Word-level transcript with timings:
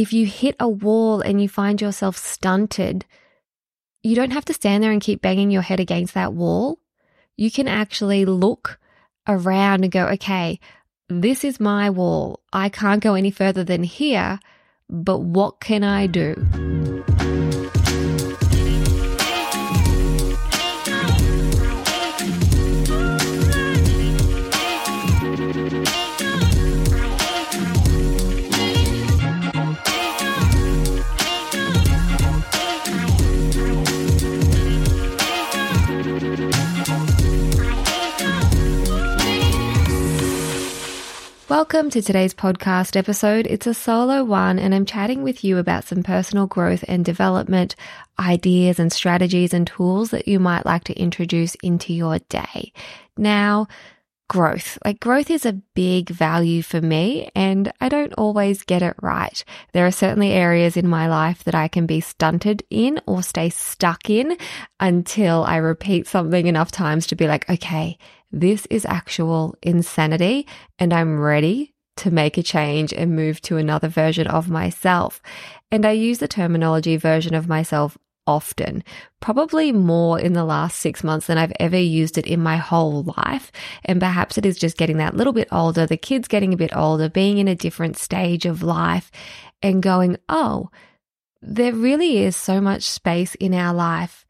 if 0.00 0.14
you 0.14 0.24
hit 0.24 0.56
a 0.58 0.66
wall 0.66 1.20
and 1.20 1.42
you 1.42 1.48
find 1.48 1.78
yourself 1.78 2.16
stunted, 2.16 3.04
you 4.02 4.16
don't 4.16 4.32
have 4.32 4.46
to 4.46 4.54
stand 4.54 4.82
there 4.82 4.92
and 4.92 5.02
keep 5.02 5.20
banging 5.20 5.50
your 5.50 5.60
head 5.60 5.78
against 5.78 6.14
that 6.14 6.32
wall. 6.32 6.78
You 7.36 7.50
can 7.50 7.68
actually 7.68 8.24
look 8.24 8.80
around 9.28 9.82
and 9.82 9.92
go, 9.92 10.06
okay, 10.06 10.58
this 11.10 11.44
is 11.44 11.60
my 11.60 11.90
wall. 11.90 12.40
I 12.50 12.70
can't 12.70 13.02
go 13.02 13.12
any 13.14 13.30
further 13.30 13.62
than 13.62 13.82
here, 13.82 14.40
but 14.88 15.18
what 15.18 15.60
can 15.60 15.84
I 15.84 16.06
do? 16.06 16.34
Welcome 41.50 41.90
to 41.90 42.00
today's 42.00 42.32
podcast 42.32 42.94
episode. 42.94 43.48
It's 43.48 43.66
a 43.66 43.74
solo 43.74 44.22
one, 44.22 44.60
and 44.60 44.72
I'm 44.72 44.86
chatting 44.86 45.24
with 45.24 45.42
you 45.42 45.58
about 45.58 45.82
some 45.82 46.04
personal 46.04 46.46
growth 46.46 46.84
and 46.86 47.04
development 47.04 47.74
ideas 48.20 48.78
and 48.78 48.92
strategies 48.92 49.52
and 49.52 49.66
tools 49.66 50.12
that 50.12 50.28
you 50.28 50.38
might 50.38 50.64
like 50.64 50.84
to 50.84 50.94
introduce 50.96 51.56
into 51.56 51.92
your 51.92 52.20
day. 52.28 52.72
Now, 53.16 53.66
growth. 54.28 54.78
Like 54.84 55.00
growth 55.00 55.28
is 55.28 55.44
a 55.44 55.60
big 55.74 56.08
value 56.08 56.62
for 56.62 56.80
me 56.80 57.32
and 57.34 57.72
I 57.80 57.88
don't 57.88 58.12
always 58.12 58.62
get 58.62 58.80
it 58.80 58.94
right. 59.02 59.44
There 59.72 59.88
are 59.88 59.90
certainly 59.90 60.30
areas 60.30 60.76
in 60.76 60.86
my 60.86 61.08
life 61.08 61.42
that 61.42 61.56
I 61.56 61.66
can 61.66 61.84
be 61.84 62.00
stunted 62.00 62.62
in 62.70 63.00
or 63.08 63.24
stay 63.24 63.48
stuck 63.48 64.08
in 64.08 64.36
until 64.78 65.42
I 65.42 65.56
repeat 65.56 66.06
something 66.06 66.46
enough 66.46 66.70
times 66.70 67.08
to 67.08 67.16
be 67.16 67.26
like, 67.26 67.50
okay, 67.50 67.98
this 68.30 68.66
is 68.70 68.84
actual 68.86 69.56
insanity 69.62 70.46
and 70.78 70.92
I'm 70.92 71.18
ready 71.18 71.74
to 71.96 72.10
make 72.10 72.38
a 72.38 72.42
change 72.42 72.92
and 72.92 73.14
move 73.14 73.40
to 73.42 73.56
another 73.56 73.88
version 73.88 74.26
of 74.26 74.48
myself. 74.48 75.20
And 75.70 75.84
I 75.84 75.90
use 75.92 76.18
the 76.18 76.28
terminology 76.28 76.96
version 76.96 77.34
of 77.34 77.48
myself 77.48 77.98
often, 78.26 78.84
probably 79.20 79.72
more 79.72 80.18
in 80.18 80.32
the 80.32 80.44
last 80.44 80.78
six 80.78 81.02
months 81.02 81.26
than 81.26 81.36
I've 81.36 81.52
ever 81.58 81.76
used 81.76 82.16
it 82.16 82.26
in 82.26 82.40
my 82.40 82.56
whole 82.56 83.02
life. 83.18 83.50
And 83.84 84.00
perhaps 84.00 84.38
it 84.38 84.46
is 84.46 84.56
just 84.56 84.76
getting 84.76 84.98
that 84.98 85.16
little 85.16 85.32
bit 85.32 85.48
older, 85.50 85.86
the 85.86 85.96
kids 85.96 86.28
getting 86.28 86.54
a 86.54 86.56
bit 86.56 86.74
older, 86.74 87.08
being 87.08 87.38
in 87.38 87.48
a 87.48 87.54
different 87.54 87.98
stage 87.98 88.46
of 88.46 88.62
life 88.62 89.10
and 89.62 89.82
going, 89.82 90.16
oh, 90.28 90.70
there 91.42 91.72
really 91.72 92.18
is 92.18 92.36
so 92.36 92.60
much 92.60 92.84
space 92.84 93.34
in 93.36 93.52
our 93.52 93.74
life 93.74 94.24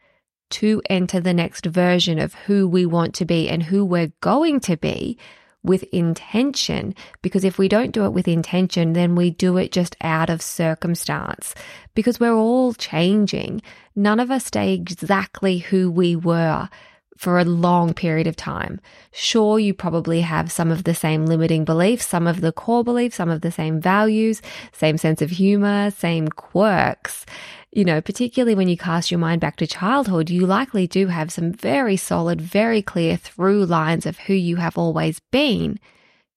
to 0.51 0.83
enter 0.91 1.21
the 1.21 1.35
next 1.35 1.67
version 1.67 2.19
of 2.19 2.35
who 2.35 2.69
we 2.69 2.87
want 2.87 3.15
to 3.17 3.25
be 3.25 3.49
and 3.49 3.63
who 3.63 3.85
we're 3.85 4.13
going 4.21 4.61
to 4.61 4.77
be 4.77 5.19
with 5.63 5.83
intention. 5.93 6.95
Because 7.23 7.45
if 7.45 7.59
we 7.59 7.69
don't 7.69 7.93
do 7.93 8.05
it 8.05 8.13
with 8.13 8.29
intention, 8.29 8.93
then 8.93 9.15
we 9.15 9.31
do 9.31 9.57
it 9.57 9.73
just 9.73 9.97
out 10.01 10.31
of 10.31 10.43
circumstance 10.43 11.55
because 11.95 12.21
we're 12.21 12.35
all 12.35 12.75
changing. 12.75 13.63
None 13.95 14.21
of 14.21 14.31
us 14.31 14.47
stay 14.47 14.73
exactly 14.73 15.59
who 15.59 15.91
we 15.91 16.17
were 16.17 16.69
for 17.17 17.39
a 17.39 17.45
long 17.45 17.93
period 17.93 18.27
of 18.27 18.35
time. 18.35 18.81
Sure, 19.13 19.59
you 19.59 19.75
probably 19.75 20.23
have 20.23 20.51
some 20.51 20.71
of 20.71 20.85
the 20.85 20.95
same 20.95 21.27
limiting 21.27 21.67
beliefs, 21.67 22.07
some 22.07 22.27
of 22.27 22.41
the 22.41 22.51
core 22.51 22.83
beliefs, 22.83 23.17
some 23.17 23.29
of 23.29 23.43
the 23.43 23.53
same 23.53 23.79
values, 23.79 24.41
same 24.73 24.97
sense 24.97 25.21
of 25.21 25.29
humor, 25.29 25.91
same 25.91 26.29
quirks 26.29 27.27
you 27.73 27.85
know, 27.85 28.01
particularly 28.01 28.55
when 28.55 28.69
you 28.69 28.77
cast 28.77 29.11
your 29.11 29.21
mind 29.21 29.41
back 29.41 29.57
to 29.57 29.67
childhood, 29.67 30.29
you 30.29 30.45
likely 30.47 30.87
do 30.87 31.07
have 31.07 31.33
some 31.33 31.53
very 31.53 31.97
solid, 31.97 32.41
very 32.41 32.83
clear 32.83 33.17
through 33.17 33.67
lines 33.67 34.07
of 34.07 34.19
who 34.19 34.35
you 34.35 34.57
have 34.57 34.77
always 34.77 35.21
been, 35.31 35.79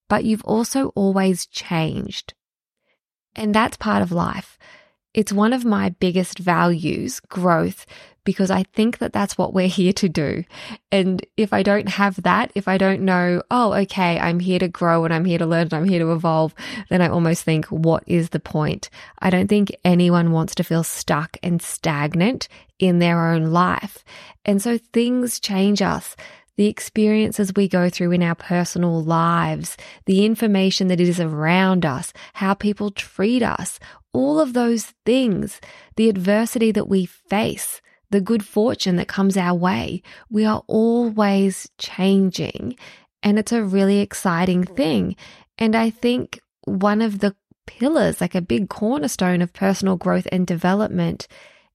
but 0.09 0.23
you've 0.23 0.43
also 0.43 0.89
always 0.89 1.47
changed. 1.47 2.33
And 3.35 3.53
that's 3.53 3.77
part 3.77 4.03
of 4.03 4.11
life. 4.11 4.59
It's 5.13 5.31
one 5.31 5.53
of 5.53 5.65
my 5.65 5.89
biggest 5.89 6.39
values, 6.39 7.19
growth, 7.19 7.85
because 8.23 8.49
I 8.49 8.63
think 8.73 8.99
that 8.99 9.13
that's 9.13 9.37
what 9.37 9.53
we're 9.53 9.67
here 9.79 9.93
to 9.93 10.09
do. 10.09 10.43
And 10.91 11.25
if 11.37 11.53
I 11.53 11.63
don't 11.63 11.89
have 11.89 12.21
that, 12.23 12.51
if 12.55 12.67
I 12.67 12.77
don't 12.77 13.01
know, 13.01 13.41
oh, 13.51 13.73
okay, 13.73 14.19
I'm 14.19 14.39
here 14.39 14.59
to 14.59 14.67
grow 14.67 15.05
and 15.05 15.13
I'm 15.13 15.25
here 15.25 15.37
to 15.37 15.45
learn 15.45 15.63
and 15.63 15.73
I'm 15.73 15.87
here 15.87 15.99
to 15.99 16.13
evolve, 16.13 16.53
then 16.89 17.01
I 17.01 17.09
almost 17.09 17.43
think, 17.43 17.65
what 17.67 18.03
is 18.07 18.29
the 18.29 18.39
point? 18.39 18.89
I 19.19 19.29
don't 19.29 19.47
think 19.47 19.75
anyone 19.83 20.31
wants 20.31 20.55
to 20.55 20.63
feel 20.63 20.83
stuck 20.83 21.37
and 21.43 21.61
stagnant 21.61 22.47
in 22.79 22.99
their 22.99 23.27
own 23.27 23.51
life. 23.51 24.03
And 24.45 24.61
so 24.61 24.77
things 24.77 25.39
change 25.39 25.81
us 25.81 26.15
the 26.55 26.67
experiences 26.67 27.53
we 27.55 27.67
go 27.67 27.89
through 27.89 28.11
in 28.11 28.23
our 28.23 28.35
personal 28.35 29.01
lives, 29.01 29.75
the 30.05 30.25
information 30.25 30.87
that 30.87 30.99
is 30.99 31.19
around 31.19 31.85
us, 31.85 32.13
how 32.33 32.53
people 32.53 32.91
treat 32.91 33.41
us, 33.41 33.79
all 34.13 34.39
of 34.39 34.53
those 34.53 34.93
things, 35.05 35.59
the 35.95 36.09
adversity 36.09 36.71
that 36.71 36.87
we 36.87 37.05
face, 37.05 37.81
the 38.11 38.21
good 38.21 38.45
fortune 38.45 38.95
that 38.97 39.07
comes 39.07 39.35
our 39.35 39.55
way. 39.55 40.03
We 40.29 40.45
are 40.45 40.63
always 40.67 41.69
changing 41.79 42.77
and 43.23 43.39
it's 43.39 43.53
a 43.53 43.63
really 43.63 43.99
exciting 43.99 44.63
thing. 44.63 45.15
And 45.57 45.75
I 45.75 45.89
think 45.89 46.39
one 46.65 47.01
of 47.01 47.19
the 47.19 47.35
pillars, 47.65 48.19
like 48.19 48.35
a 48.35 48.41
big 48.41 48.69
cornerstone 48.69 49.41
of 49.41 49.53
personal 49.53 49.95
growth 49.95 50.27
and 50.31 50.45
development, 50.45 51.27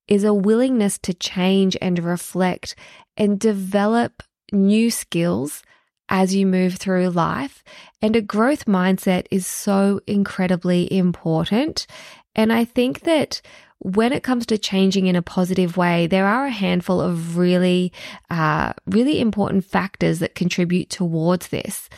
is 0.07 0.25
a 0.25 0.35
willingness 0.35 0.99
to 0.99 1.15
change 1.15 1.77
and 1.81 1.99
reflect 1.99 2.75
and 3.17 3.41
develop 3.41 4.23
new 4.53 4.91
skills 4.91 5.63
as 6.09 6.35
you 6.35 6.47
move 6.47 6.77
through 6.77 7.11
life. 7.11 7.63
And 8.01 8.17
a 8.17 8.23
growth 8.23 8.65
mindset 8.65 9.27
is 9.31 9.47
so 9.47 10.01
incredibly 10.07 10.93
important. 10.93 11.87
And 12.35 12.53
I 12.53 12.65
think 12.65 13.01
that 13.01 13.41
when 13.81 14.13
it 14.13 14.23
comes 14.23 14.47
to 14.47 14.59
changing 14.59 15.07
in 15.07 15.17
a 15.17 15.23
positive 15.23 15.77
way, 15.77 16.07
there 16.07 16.27
are 16.27 16.47
a 16.47 16.51
handful 16.51 17.01
of 17.01 17.37
really, 17.37 17.93
uh, 18.31 18.73
really 18.87 19.21
important 19.21 19.65
factors 19.65 20.19
that 20.19 20.35
contribute 20.35 20.91
towards 20.91 21.49
this. 21.49 21.89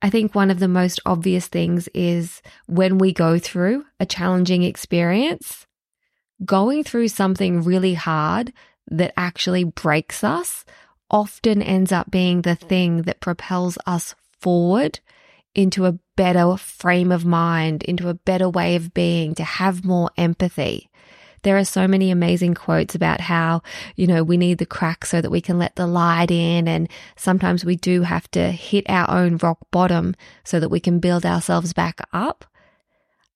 I 0.00 0.10
think 0.10 0.34
one 0.34 0.50
of 0.50 0.60
the 0.60 0.68
most 0.68 1.00
obvious 1.04 1.46
things 1.46 1.88
is 1.88 2.40
when 2.66 2.98
we 2.98 3.12
go 3.12 3.38
through 3.38 3.84
a 3.98 4.06
challenging 4.06 4.62
experience, 4.62 5.66
going 6.44 6.84
through 6.84 7.08
something 7.08 7.62
really 7.62 7.94
hard 7.94 8.52
that 8.88 9.12
actually 9.16 9.64
breaks 9.64 10.22
us 10.22 10.64
often 11.10 11.62
ends 11.62 11.92
up 11.92 12.10
being 12.10 12.42
the 12.42 12.56
thing 12.56 13.02
that 13.02 13.20
propels 13.20 13.78
us 13.86 14.14
forward 14.40 15.00
into 15.54 15.86
a 15.86 15.98
better 16.16 16.56
frame 16.56 17.10
of 17.10 17.24
mind, 17.24 17.82
into 17.84 18.08
a 18.08 18.14
better 18.14 18.48
way 18.48 18.76
of 18.76 18.92
being, 18.92 19.34
to 19.34 19.44
have 19.44 19.84
more 19.84 20.10
empathy. 20.16 20.90
There 21.42 21.56
are 21.56 21.64
so 21.64 21.86
many 21.86 22.10
amazing 22.10 22.54
quotes 22.54 22.94
about 22.94 23.20
how, 23.20 23.62
you 23.94 24.06
know, 24.06 24.24
we 24.24 24.36
need 24.36 24.58
the 24.58 24.66
crack 24.66 25.06
so 25.06 25.20
that 25.20 25.30
we 25.30 25.40
can 25.40 25.58
let 25.58 25.76
the 25.76 25.86
light 25.86 26.30
in. 26.30 26.66
And 26.66 26.88
sometimes 27.14 27.64
we 27.64 27.76
do 27.76 28.02
have 28.02 28.28
to 28.32 28.50
hit 28.50 28.84
our 28.88 29.08
own 29.08 29.36
rock 29.36 29.58
bottom 29.70 30.16
so 30.44 30.58
that 30.58 30.70
we 30.70 30.80
can 30.80 30.98
build 30.98 31.24
ourselves 31.24 31.72
back 31.72 32.00
up. 32.12 32.44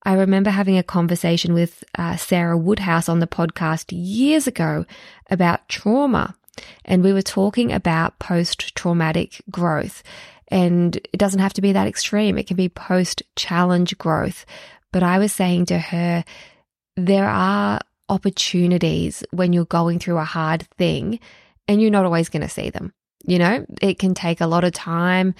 I 0.02 0.14
remember 0.14 0.50
having 0.50 0.76
a 0.76 0.82
conversation 0.82 1.54
with 1.54 1.84
uh, 1.96 2.16
Sarah 2.16 2.58
Woodhouse 2.58 3.08
on 3.08 3.20
the 3.20 3.26
podcast 3.26 3.86
years 3.90 4.46
ago 4.46 4.86
about 5.30 5.68
trauma. 5.68 6.34
And 6.84 7.02
we 7.02 7.12
were 7.12 7.22
talking 7.22 7.72
about 7.72 8.18
post 8.18 8.74
traumatic 8.74 9.42
growth. 9.50 10.02
And 10.48 10.96
it 10.96 11.18
doesn't 11.18 11.40
have 11.40 11.52
to 11.54 11.60
be 11.60 11.72
that 11.72 11.86
extreme, 11.86 12.38
it 12.38 12.46
can 12.46 12.56
be 12.56 12.68
post 12.68 13.22
challenge 13.36 13.96
growth. 13.98 14.44
But 14.92 15.02
I 15.02 15.18
was 15.18 15.32
saying 15.32 15.66
to 15.66 15.78
her, 15.78 16.24
there 16.96 17.28
are 17.28 17.80
opportunities 18.08 19.22
when 19.30 19.52
you're 19.52 19.64
going 19.64 20.00
through 20.00 20.18
a 20.18 20.24
hard 20.24 20.62
thing 20.76 21.20
and 21.68 21.80
you're 21.80 21.92
not 21.92 22.04
always 22.04 22.28
going 22.28 22.42
to 22.42 22.48
see 22.48 22.70
them. 22.70 22.92
You 23.24 23.38
know, 23.38 23.66
it 23.80 23.98
can 23.98 24.14
take 24.14 24.40
a 24.40 24.46
lot 24.46 24.64
of 24.64 24.72
time. 24.72 25.34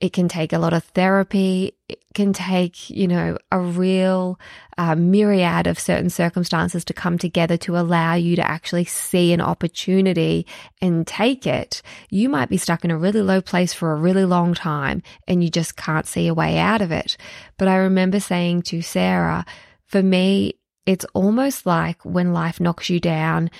It 0.00 0.12
can 0.12 0.28
take 0.28 0.52
a 0.52 0.58
lot 0.58 0.72
of 0.72 0.84
therapy. 0.84 1.72
It 1.88 2.02
can 2.14 2.32
take, 2.32 2.90
you 2.90 3.08
know, 3.08 3.38
a 3.50 3.58
real 3.58 4.38
uh, 4.76 4.94
myriad 4.94 5.66
of 5.66 5.78
certain 5.78 6.10
circumstances 6.10 6.84
to 6.86 6.92
come 6.92 7.16
together 7.16 7.56
to 7.58 7.78
allow 7.78 8.14
you 8.14 8.36
to 8.36 8.46
actually 8.46 8.84
see 8.84 9.32
an 9.32 9.40
opportunity 9.40 10.46
and 10.80 11.06
take 11.06 11.46
it. 11.46 11.80
You 12.10 12.28
might 12.28 12.48
be 12.48 12.56
stuck 12.56 12.84
in 12.84 12.90
a 12.90 12.98
really 12.98 13.22
low 13.22 13.40
place 13.40 13.72
for 13.72 13.92
a 13.92 13.96
really 13.96 14.24
long 14.24 14.52
time 14.52 15.02
and 15.26 15.42
you 15.42 15.50
just 15.50 15.76
can't 15.76 16.06
see 16.06 16.26
a 16.26 16.34
way 16.34 16.58
out 16.58 16.82
of 16.82 16.92
it. 16.92 17.16
But 17.56 17.68
I 17.68 17.76
remember 17.76 18.20
saying 18.20 18.62
to 18.62 18.82
Sarah, 18.82 19.46
for 19.86 20.02
me, 20.02 20.54
it's 20.86 21.06
almost 21.14 21.66
like 21.66 22.04
when 22.04 22.32
life 22.32 22.60
knocks 22.60 22.90
you 22.90 23.00
down, 23.00 23.50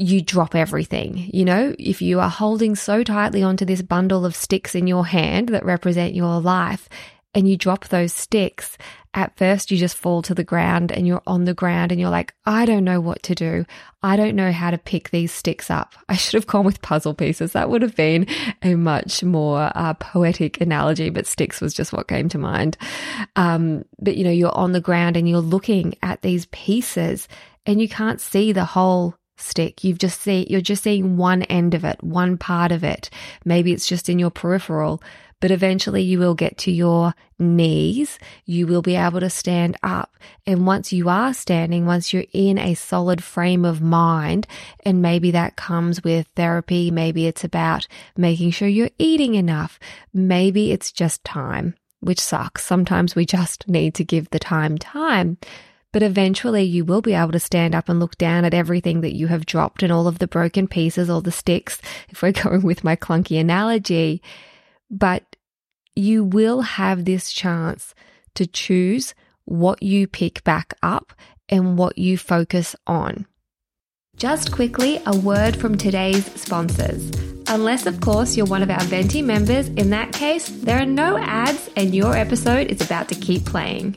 you 0.00 0.22
drop 0.22 0.54
everything. 0.54 1.28
You 1.32 1.44
know, 1.44 1.74
if 1.78 2.00
you 2.00 2.20
are 2.20 2.30
holding 2.30 2.74
so 2.74 3.04
tightly 3.04 3.42
onto 3.42 3.66
this 3.66 3.82
bundle 3.82 4.24
of 4.24 4.34
sticks 4.34 4.74
in 4.74 4.86
your 4.86 5.04
hand 5.04 5.50
that 5.50 5.64
represent 5.64 6.14
your 6.14 6.40
life, 6.40 6.88
and 7.34 7.48
you 7.48 7.56
drop 7.56 7.86
those 7.88 8.12
sticks, 8.12 8.76
at 9.14 9.36
first 9.36 9.70
you 9.70 9.76
just 9.76 9.96
fall 9.96 10.20
to 10.22 10.34
the 10.34 10.42
ground 10.42 10.90
and 10.90 11.06
you're 11.06 11.22
on 11.28 11.44
the 11.44 11.54
ground 11.54 11.92
and 11.92 12.00
you're 12.00 12.10
like, 12.10 12.34
I 12.44 12.64
don't 12.64 12.82
know 12.82 13.00
what 13.00 13.22
to 13.24 13.34
do. 13.34 13.66
I 14.02 14.16
don't 14.16 14.34
know 14.34 14.50
how 14.50 14.72
to 14.72 14.78
pick 14.78 15.10
these 15.10 15.30
sticks 15.32 15.70
up. 15.70 15.94
I 16.08 16.16
should 16.16 16.34
have 16.34 16.46
gone 16.46 16.64
with 16.64 16.82
puzzle 16.82 17.14
pieces. 17.14 17.52
That 17.52 17.70
would 17.70 17.82
have 17.82 17.94
been 17.94 18.26
a 18.62 18.74
much 18.74 19.22
more 19.22 19.70
uh, 19.74 19.94
poetic 19.94 20.60
analogy, 20.60 21.10
but 21.10 21.26
sticks 21.26 21.60
was 21.60 21.74
just 21.74 21.92
what 21.92 22.08
came 22.08 22.28
to 22.30 22.38
mind. 22.38 22.76
Um, 23.36 23.84
but 24.00 24.16
you 24.16 24.24
know, 24.24 24.30
you're 24.30 24.56
on 24.56 24.72
the 24.72 24.80
ground 24.80 25.16
and 25.16 25.28
you're 25.28 25.38
looking 25.38 25.94
at 26.02 26.22
these 26.22 26.46
pieces 26.46 27.28
and 27.66 27.80
you 27.80 27.88
can't 27.88 28.20
see 28.20 28.52
the 28.52 28.64
whole 28.64 29.14
stick. 29.40 29.84
You've 29.84 29.98
just 29.98 30.20
see 30.20 30.46
you're 30.48 30.60
just 30.60 30.82
seeing 30.82 31.16
one 31.16 31.42
end 31.44 31.74
of 31.74 31.84
it, 31.84 32.02
one 32.02 32.38
part 32.38 32.72
of 32.72 32.84
it. 32.84 33.10
Maybe 33.44 33.72
it's 33.72 33.88
just 33.88 34.08
in 34.08 34.18
your 34.18 34.30
peripheral, 34.30 35.02
but 35.40 35.50
eventually 35.50 36.02
you 36.02 36.18
will 36.18 36.34
get 36.34 36.58
to 36.58 36.70
your 36.70 37.14
knees. 37.38 38.18
You 38.44 38.66
will 38.66 38.82
be 38.82 38.96
able 38.96 39.20
to 39.20 39.30
stand 39.30 39.76
up. 39.82 40.14
And 40.46 40.66
once 40.66 40.92
you 40.92 41.08
are 41.08 41.32
standing, 41.32 41.86
once 41.86 42.12
you're 42.12 42.26
in 42.32 42.58
a 42.58 42.74
solid 42.74 43.24
frame 43.24 43.64
of 43.64 43.80
mind, 43.80 44.46
and 44.84 45.00
maybe 45.00 45.30
that 45.30 45.56
comes 45.56 46.04
with 46.04 46.28
therapy, 46.36 46.90
maybe 46.90 47.26
it's 47.26 47.44
about 47.44 47.86
making 48.16 48.50
sure 48.50 48.68
you're 48.68 48.90
eating 48.98 49.34
enough. 49.34 49.78
Maybe 50.12 50.72
it's 50.72 50.92
just 50.92 51.24
time, 51.24 51.74
which 52.00 52.20
sucks. 52.20 52.64
Sometimes 52.64 53.14
we 53.14 53.24
just 53.24 53.66
need 53.66 53.94
to 53.94 54.04
give 54.04 54.28
the 54.30 54.38
time 54.38 54.76
time. 54.76 55.38
But 55.92 56.02
eventually 56.02 56.62
you 56.62 56.84
will 56.84 57.02
be 57.02 57.14
able 57.14 57.32
to 57.32 57.40
stand 57.40 57.74
up 57.74 57.88
and 57.88 57.98
look 57.98 58.16
down 58.16 58.44
at 58.44 58.54
everything 58.54 59.00
that 59.00 59.16
you 59.16 59.26
have 59.26 59.46
dropped 59.46 59.82
and 59.82 59.92
all 59.92 60.06
of 60.06 60.18
the 60.18 60.28
broken 60.28 60.68
pieces 60.68 61.10
or 61.10 61.20
the 61.20 61.32
sticks, 61.32 61.80
if 62.08 62.22
we're 62.22 62.32
going 62.44 62.62
with 62.62 62.84
my 62.84 62.96
clunky 62.96 63.40
analogy. 63.40 64.22
But 64.90 65.36
you 65.96 66.24
will 66.24 66.62
have 66.62 67.04
this 67.04 67.32
chance 67.32 67.94
to 68.34 68.46
choose 68.46 69.14
what 69.44 69.82
you 69.82 70.06
pick 70.06 70.44
back 70.44 70.74
up 70.82 71.12
and 71.48 71.76
what 71.76 71.98
you 71.98 72.16
focus 72.16 72.76
on. 72.86 73.26
Just 74.16 74.52
quickly, 74.52 75.00
a 75.06 75.16
word 75.16 75.56
from 75.56 75.76
today's 75.76 76.26
sponsors. 76.40 77.10
Unless, 77.48 77.86
of 77.86 78.00
course, 78.00 78.36
you're 78.36 78.46
one 78.46 78.62
of 78.62 78.70
our 78.70 78.82
Venti 78.82 79.22
members, 79.22 79.68
in 79.68 79.90
that 79.90 80.12
case, 80.12 80.48
there 80.48 80.78
are 80.78 80.86
no 80.86 81.18
ads 81.18 81.70
and 81.74 81.94
your 81.94 82.14
episode 82.14 82.70
is 82.70 82.80
about 82.80 83.08
to 83.08 83.14
keep 83.14 83.44
playing. 83.44 83.96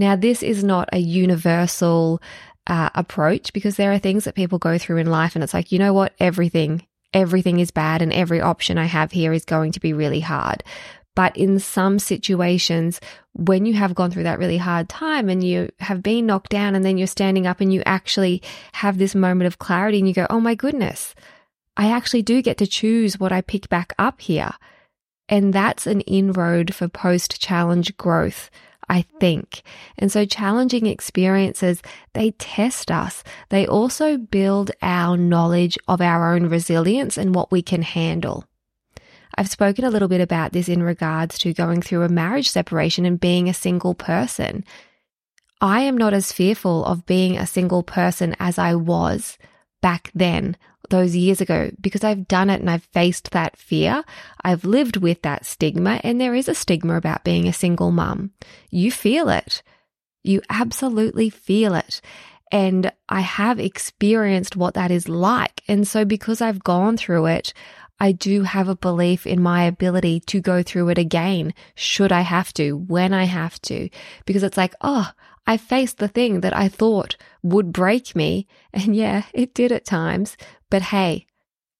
Now, 0.00 0.16
this 0.16 0.42
is 0.42 0.64
not 0.64 0.88
a 0.94 0.98
universal 0.98 2.22
uh, 2.66 2.88
approach 2.94 3.52
because 3.52 3.76
there 3.76 3.92
are 3.92 3.98
things 3.98 4.24
that 4.24 4.34
people 4.34 4.58
go 4.58 4.78
through 4.78 4.96
in 4.96 5.10
life 5.10 5.34
and 5.34 5.44
it's 5.44 5.52
like, 5.52 5.72
you 5.72 5.78
know 5.78 5.92
what? 5.92 6.14
Everything, 6.18 6.86
everything 7.12 7.60
is 7.60 7.70
bad 7.70 8.00
and 8.00 8.10
every 8.10 8.40
option 8.40 8.78
I 8.78 8.86
have 8.86 9.12
here 9.12 9.34
is 9.34 9.44
going 9.44 9.72
to 9.72 9.80
be 9.80 9.92
really 9.92 10.20
hard. 10.20 10.64
But 11.14 11.36
in 11.36 11.58
some 11.58 11.98
situations, 11.98 12.98
when 13.34 13.66
you 13.66 13.74
have 13.74 13.94
gone 13.94 14.10
through 14.10 14.22
that 14.22 14.38
really 14.38 14.56
hard 14.56 14.88
time 14.88 15.28
and 15.28 15.44
you 15.44 15.68
have 15.80 16.02
been 16.02 16.24
knocked 16.24 16.48
down 16.48 16.74
and 16.74 16.82
then 16.82 16.96
you're 16.96 17.06
standing 17.06 17.46
up 17.46 17.60
and 17.60 17.70
you 17.70 17.82
actually 17.84 18.40
have 18.72 18.96
this 18.96 19.14
moment 19.14 19.48
of 19.48 19.58
clarity 19.58 19.98
and 19.98 20.08
you 20.08 20.14
go, 20.14 20.26
oh 20.30 20.40
my 20.40 20.54
goodness, 20.54 21.14
I 21.76 21.90
actually 21.90 22.22
do 22.22 22.40
get 22.40 22.56
to 22.56 22.66
choose 22.66 23.20
what 23.20 23.32
I 23.32 23.42
pick 23.42 23.68
back 23.68 23.92
up 23.98 24.22
here. 24.22 24.52
And 25.28 25.52
that's 25.52 25.86
an 25.86 26.00
inroad 26.02 26.74
for 26.74 26.88
post 26.88 27.38
challenge 27.38 27.98
growth 27.98 28.50
I 28.90 29.02
think. 29.20 29.62
And 29.96 30.10
so 30.10 30.24
challenging 30.24 30.86
experiences, 30.86 31.80
they 32.12 32.32
test 32.32 32.90
us. 32.90 33.22
They 33.48 33.64
also 33.64 34.18
build 34.18 34.72
our 34.82 35.16
knowledge 35.16 35.78
of 35.86 36.00
our 36.00 36.34
own 36.34 36.48
resilience 36.48 37.16
and 37.16 37.32
what 37.32 37.52
we 37.52 37.62
can 37.62 37.82
handle. 37.82 38.44
I've 39.36 39.48
spoken 39.48 39.84
a 39.84 39.90
little 39.90 40.08
bit 40.08 40.20
about 40.20 40.52
this 40.52 40.68
in 40.68 40.82
regards 40.82 41.38
to 41.38 41.54
going 41.54 41.82
through 41.82 42.02
a 42.02 42.08
marriage 42.08 42.50
separation 42.50 43.06
and 43.06 43.20
being 43.20 43.48
a 43.48 43.54
single 43.54 43.94
person. 43.94 44.64
I 45.60 45.82
am 45.82 45.96
not 45.96 46.12
as 46.12 46.32
fearful 46.32 46.84
of 46.84 47.06
being 47.06 47.38
a 47.38 47.46
single 47.46 47.84
person 47.84 48.34
as 48.40 48.58
I 48.58 48.74
was 48.74 49.38
back 49.80 50.10
then 50.16 50.56
those 50.90 51.16
years 51.16 51.40
ago 51.40 51.70
because 51.80 52.04
I've 52.04 52.28
done 52.28 52.50
it 52.50 52.60
and 52.60 52.68
I've 52.70 52.84
faced 52.84 53.30
that 53.30 53.56
fear. 53.56 54.04
I've 54.42 54.64
lived 54.64 54.96
with 54.96 55.22
that 55.22 55.46
stigma, 55.46 56.00
and 56.04 56.20
there 56.20 56.34
is 56.34 56.48
a 56.48 56.54
stigma 56.54 56.96
about 56.96 57.24
being 57.24 57.48
a 57.48 57.52
single 57.52 57.90
mum. 57.90 58.32
You 58.70 58.90
feel 58.90 59.28
it. 59.28 59.62
You 60.22 60.42
absolutely 60.50 61.30
feel 61.30 61.74
it. 61.74 62.00
And 62.52 62.92
I 63.08 63.20
have 63.20 63.60
experienced 63.60 64.56
what 64.56 64.74
that 64.74 64.90
is 64.90 65.08
like. 65.08 65.62
And 65.68 65.86
so, 65.86 66.04
because 66.04 66.40
I've 66.40 66.64
gone 66.64 66.96
through 66.96 67.26
it, 67.26 67.54
I 68.00 68.12
do 68.12 68.42
have 68.42 68.68
a 68.68 68.74
belief 68.74 69.26
in 69.26 69.42
my 69.42 69.64
ability 69.64 70.20
to 70.20 70.40
go 70.40 70.62
through 70.62 70.88
it 70.88 70.98
again, 70.98 71.52
should 71.74 72.12
I 72.12 72.22
have 72.22 72.52
to, 72.54 72.72
when 72.72 73.12
I 73.12 73.24
have 73.24 73.60
to, 73.62 73.90
because 74.24 74.42
it's 74.42 74.56
like, 74.56 74.74
oh, 74.80 75.10
I 75.46 75.56
faced 75.56 75.98
the 75.98 76.08
thing 76.08 76.40
that 76.40 76.56
I 76.56 76.68
thought 76.68 77.16
would 77.42 77.72
break 77.72 78.14
me. 78.14 78.46
And 78.72 78.94
yeah, 78.94 79.24
it 79.34 79.54
did 79.54 79.72
at 79.72 79.84
times. 79.84 80.36
But 80.70 80.82
hey, 80.82 81.26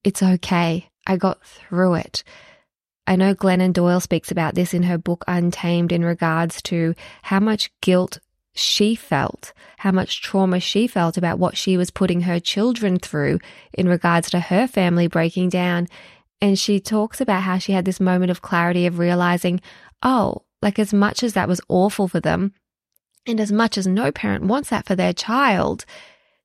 it's 0.03 0.23
okay. 0.23 0.91
I 1.07 1.17
got 1.17 1.45
through 1.45 1.95
it. 1.95 2.25
I 3.07 3.17
know 3.17 3.35
Glennon 3.35 3.73
Doyle 3.73 4.01
speaks 4.01 4.31
about 4.31 4.55
this 4.55 4.73
in 4.73 4.85
her 4.85 4.99
book 4.99 5.25
Untamed 5.27 5.93
in 5.93 6.05
regards 6.05 6.63
to 6.63 6.95
how 7.23 7.41
much 7.41 7.71
guilt 7.81 8.21
she 8.55 8.95
felt, 8.95 9.53
how 9.79 9.91
much 9.93 10.23
trauma 10.23 10.61
she 10.61 10.87
felt 10.87 11.17
about 11.17 11.39
what 11.39 11.57
she 11.57 11.77
was 11.77 11.91
putting 11.91 12.23
her 12.23 12.41
children 12.41 12.99
through 12.99 13.39
in 13.73 13.89
regards 13.89 14.31
to 14.31 14.41
her 14.41 14.67
family 14.67 15.07
breaking 15.07 15.49
down. 15.49 15.89
And 16.41 16.59
she 16.59 16.81
talks 16.81 17.21
about 17.21 17.43
how 17.43 17.59
she 17.59 17.73
had 17.73 17.85
this 17.85 18.01
moment 18.01 18.31
of 18.31 18.43
clarity 18.43 18.87
of 18.87 18.99
realizing, 18.99 19.61
oh, 20.03 20.43
like 20.63 20.79
as 20.79 20.93
much 20.93 21.23
as 21.23 21.35
that 21.35 21.49
was 21.49 21.61
awful 21.69 22.09
for 22.09 22.21
them, 22.21 22.53
and 23.27 23.41
as 23.41 23.53
much 23.53 23.77
as 23.77 23.87
no 23.87 24.11
parent 24.11 24.45
wants 24.45 24.71
that 24.71 24.87
for 24.87 24.95
their 24.95 25.13
child, 25.13 25.85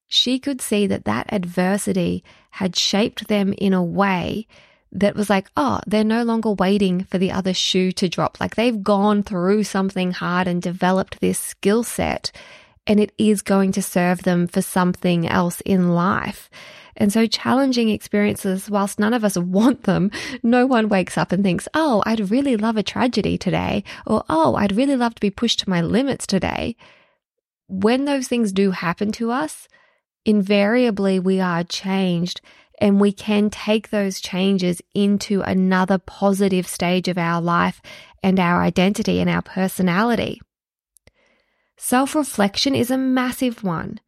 she 0.08 0.39
could 0.39 0.62
see 0.62 0.88
that 0.88 1.05
that 1.05 1.32
adversity 1.32 2.24
had 2.51 2.75
shaped 2.75 3.27
them 3.27 3.53
in 3.58 3.74
a 3.74 3.84
way 3.84 4.48
that 4.91 5.15
was 5.15 5.29
like, 5.29 5.50
oh, 5.58 5.79
they're 5.86 6.03
no 6.03 6.24
longer 6.24 6.51
waiting 6.51 7.03
for 7.03 7.17
the 7.17 7.32
other 7.32 7.53
shoe 7.53 7.91
to 7.91 8.08
drop. 8.08 8.39
Like 8.39 8.55
they've 8.55 8.82
gone 8.84 9.24
through 9.24 9.63
something 9.65 10.12
hard 10.12 10.48
and 10.48 10.62
developed 10.62 11.20
this 11.20 11.39
skill 11.39 11.84
set, 11.84 12.32
and 12.88 13.00
it 13.00 13.12
is 13.17 13.41
going 13.41 13.72
to 13.74 13.82
serve 13.82 14.24
them 14.24 14.48
for 14.48 14.62
something 14.62 15.27
else 15.27 15.62
in 15.62 15.89
life. 15.89 16.50
And 16.98 17.12
so 17.12 17.28
challenging 17.28 17.90
experiences, 17.90 18.70
whilst 18.70 19.00
none 19.00 19.14
of 19.14 19.24
us 19.24 19.38
want 19.38 19.84
them, 19.84 20.12
no 20.44 20.66
one 20.66 20.88
wakes 20.88 21.18
up 21.18 21.32
and 21.32 21.44
thinks, 21.44 21.68
oh, 21.74 22.02
I'd 22.06 22.32
really 22.32 22.56
love 22.56 22.78
a 22.78 22.84
tragedy 22.84 23.38
today, 23.38 23.84
or 24.06 24.24
oh, 24.30 24.56
I'd 24.56 24.75
really 24.75 24.96
love 24.96 25.16
to 25.16 25.22
be 25.22 25.30
pushed 25.30 25.60
to 25.60 25.70
my 25.70 25.82
limits 25.82 26.25
today. 26.25 26.75
When 27.68 28.06
those 28.06 28.28
things 28.28 28.52
do 28.52 28.72
happen 28.72 29.12
to 29.14 29.32
us, 29.32 29.68
invariably 30.24 31.20
we 31.20 31.40
are 31.40 31.64
changed 31.64 32.42
and 32.80 33.00
we 33.00 33.12
can 33.12 33.50
take 33.50 33.90
those 33.90 34.20
changes 34.20 34.82
into 34.94 35.42
another 35.42 35.98
positive 35.98 36.68
stage 36.68 37.08
of 37.08 37.18
our 37.18 37.42
life 37.42 37.82
and 38.22 38.40
our 38.40 38.62
identity 38.62 39.20
and 39.20 39.30
our 39.30 39.42
personality. 39.42 40.42
Self 41.78 42.16
reflection 42.16 42.75
is 42.75 42.90
a 42.90 42.98
massive 42.98 43.64
one. 43.64 44.00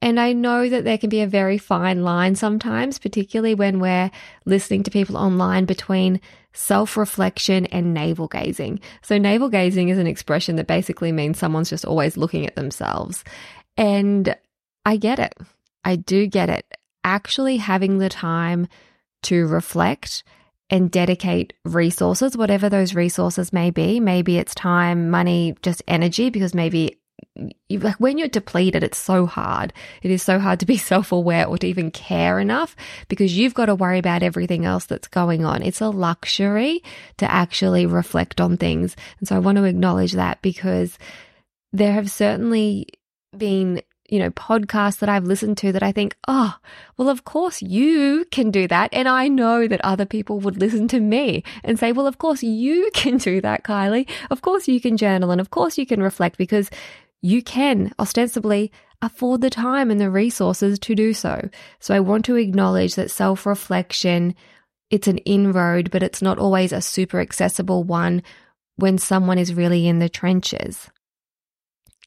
And 0.00 0.20
I 0.20 0.32
know 0.32 0.68
that 0.68 0.84
there 0.84 0.98
can 0.98 1.10
be 1.10 1.22
a 1.22 1.26
very 1.26 1.58
fine 1.58 2.04
line 2.04 2.36
sometimes, 2.36 2.98
particularly 2.98 3.54
when 3.54 3.80
we're 3.80 4.10
listening 4.44 4.84
to 4.84 4.90
people 4.90 5.16
online 5.16 5.64
between 5.64 6.20
self 6.52 6.96
reflection 6.96 7.66
and 7.66 7.94
navel 7.94 8.28
gazing. 8.28 8.80
So, 9.02 9.18
navel 9.18 9.48
gazing 9.48 9.88
is 9.88 9.98
an 9.98 10.06
expression 10.06 10.56
that 10.56 10.68
basically 10.68 11.10
means 11.10 11.38
someone's 11.38 11.70
just 11.70 11.84
always 11.84 12.16
looking 12.16 12.46
at 12.46 12.54
themselves. 12.54 13.24
And 13.76 14.36
I 14.84 14.96
get 14.96 15.18
it. 15.18 15.34
I 15.84 15.96
do 15.96 16.26
get 16.26 16.48
it. 16.48 16.64
Actually, 17.02 17.56
having 17.56 17.98
the 17.98 18.08
time 18.08 18.68
to 19.22 19.46
reflect 19.46 20.22
and 20.70 20.90
dedicate 20.90 21.54
resources, 21.64 22.36
whatever 22.36 22.68
those 22.68 22.94
resources 22.94 23.52
may 23.52 23.70
be. 23.70 24.00
Maybe 24.00 24.38
it's 24.38 24.54
time, 24.54 25.10
money, 25.10 25.56
just 25.62 25.82
energy, 25.88 26.30
because 26.30 26.54
maybe 26.54 26.98
you, 27.68 27.78
like 27.78 27.96
when 27.96 28.18
you're 28.18 28.28
depleted, 28.28 28.82
it's 28.82 28.98
so 28.98 29.26
hard. 29.26 29.72
It 30.02 30.10
is 30.10 30.22
so 30.22 30.38
hard 30.38 30.60
to 30.60 30.66
be 30.66 30.76
self 30.92 31.12
aware 31.12 31.46
or 31.46 31.58
to 31.58 31.66
even 31.66 31.90
care 31.90 32.38
enough 32.38 32.76
because 33.08 33.36
you've 33.36 33.54
got 33.54 33.66
to 33.66 33.74
worry 33.74 33.98
about 33.98 34.22
everything 34.22 34.64
else 34.64 34.86
that's 34.86 35.08
going 35.08 35.44
on. 35.44 35.62
It's 35.62 35.80
a 35.80 35.88
luxury 35.88 36.82
to 37.18 37.30
actually 37.30 37.86
reflect 37.86 38.40
on 38.40 38.56
things. 38.56 38.96
And 39.18 39.28
so 39.28 39.36
I 39.36 39.40
want 39.40 39.56
to 39.56 39.64
acknowledge 39.64 40.12
that 40.12 40.42
because 40.42 40.98
there 41.72 41.92
have 41.92 42.10
certainly 42.10 42.88
been 43.36 43.82
you 44.08 44.18
know, 44.18 44.30
podcasts 44.30 45.00
that 45.00 45.10
I've 45.10 45.24
listened 45.24 45.58
to 45.58 45.72
that 45.72 45.82
I 45.82 45.92
think, 45.92 46.16
oh, 46.26 46.56
well, 46.96 47.10
of 47.10 47.24
course 47.24 47.60
you 47.60 48.24
can 48.30 48.50
do 48.50 48.66
that. 48.68 48.88
And 48.94 49.06
I 49.06 49.28
know 49.28 49.68
that 49.68 49.84
other 49.84 50.06
people 50.06 50.40
would 50.40 50.58
listen 50.58 50.88
to 50.88 51.00
me 51.00 51.44
and 51.62 51.78
say, 51.78 51.92
well, 51.92 52.06
of 52.06 52.16
course 52.16 52.42
you 52.42 52.90
can 52.94 53.18
do 53.18 53.42
that, 53.42 53.64
Kylie. 53.64 54.08
Of 54.30 54.40
course 54.40 54.66
you 54.66 54.80
can 54.80 54.96
journal 54.96 55.30
and 55.30 55.42
of 55.42 55.50
course 55.50 55.76
you 55.76 55.84
can 55.84 56.02
reflect 56.02 56.38
because 56.38 56.70
you 57.20 57.42
can 57.42 57.92
ostensibly 57.98 58.72
afford 59.02 59.40
the 59.40 59.50
time 59.50 59.90
and 59.90 60.00
the 60.00 60.10
resources 60.10 60.78
to 60.80 60.94
do 60.94 61.12
so. 61.12 61.48
So 61.80 61.94
I 61.94 62.00
want 62.00 62.24
to 62.26 62.36
acknowledge 62.36 62.94
that 62.94 63.10
self 63.10 63.46
reflection, 63.46 64.34
it's 64.90 65.08
an 65.08 65.18
inroad, 65.18 65.90
but 65.90 66.02
it's 66.02 66.22
not 66.22 66.38
always 66.38 66.72
a 66.72 66.80
super 66.80 67.20
accessible 67.20 67.84
one 67.84 68.22
when 68.76 68.98
someone 68.98 69.38
is 69.38 69.54
really 69.54 69.86
in 69.86 69.98
the 69.98 70.08
trenches. 70.08 70.88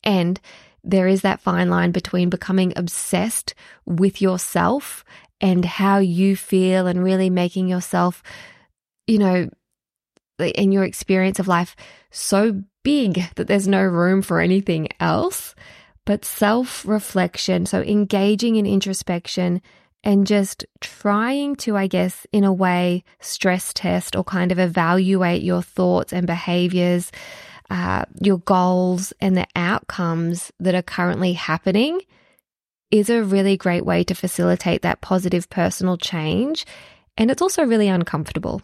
And 0.03 0.39
there 0.84 1.08
is 1.08 1.22
that 1.22 1.41
fine 1.41 1.70
line 1.70 1.91
between 1.91 2.30
becoming 2.30 2.74
obsessed 2.75 3.53
with 3.86 4.22
yourself 4.22 5.03
and 5.39 5.63
how 5.63 6.00
you 6.00 6.36
feel 6.36 6.88
and 6.88 7.03
really 7.03 7.30
making 7.30 7.68
yourself, 7.68 8.24
you 9.06 9.20
know, 9.20 9.50
in 10.39 10.72
your 10.72 10.84
experience 10.84 11.38
of 11.39 11.48
life 11.48 11.75
so 12.10 12.63
big 12.83 13.23
that 13.35 13.47
there's 13.47 13.67
no 13.67 13.83
room 13.83 14.21
for 14.21 14.39
anything 14.39 14.89
else. 15.00 15.55
But 16.05 16.25
self 16.25 16.85
reflection, 16.85 17.65
so 17.65 17.81
engaging 17.81 18.55
in 18.55 18.65
introspection 18.65 19.61
and 20.03 20.25
just 20.25 20.65
trying 20.79 21.55
to, 21.57 21.77
I 21.77 21.88
guess, 21.88 22.25
in 22.31 22.43
a 22.43 22.53
way, 22.53 23.03
stress 23.19 23.71
test 23.73 24.15
or 24.15 24.23
kind 24.23 24.51
of 24.51 24.57
evaluate 24.57 25.43
your 25.43 25.61
thoughts 25.61 26.11
and 26.11 26.25
behaviors, 26.25 27.11
uh, 27.69 28.05
your 28.19 28.39
goals, 28.39 29.13
and 29.21 29.38
the 29.38 29.47
outcomes 29.55 30.51
that 30.59 30.73
are 30.73 30.81
currently 30.81 31.33
happening 31.33 32.01
is 32.89 33.09
a 33.09 33.23
really 33.23 33.57
great 33.57 33.85
way 33.85 34.03
to 34.03 34.15
facilitate 34.15 34.81
that 34.81 35.01
positive 35.01 35.50
personal 35.50 35.97
change. 35.97 36.65
And 37.15 37.29
it's 37.29 37.41
also 37.41 37.63
really 37.63 37.88
uncomfortable 37.88 38.61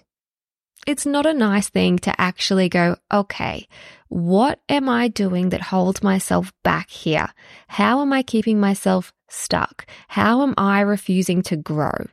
it's 0.85 1.05
not 1.05 1.25
a 1.25 1.33
nice 1.33 1.69
thing 1.69 1.97
to 1.99 2.21
actually 2.21 2.69
go, 2.69 2.97
okay, 3.11 3.67
what 4.09 4.59
am 4.69 4.87
I 4.87 5.07
doing 5.07 5.49
that 5.49 5.61
holds 5.61 6.03
myself 6.03 6.53
back 6.63 6.89
here? 6.89 7.29
How 7.67 8.01
am 8.01 8.13
I 8.13 8.23
keeping 8.23 8.59
myself 8.59 9.13
stuck? 9.29 9.85
How 10.09 10.43
am 10.43 10.53
I 10.57 10.81
refusing 10.81 11.41
to 11.43 11.57
grow? 11.57 12.07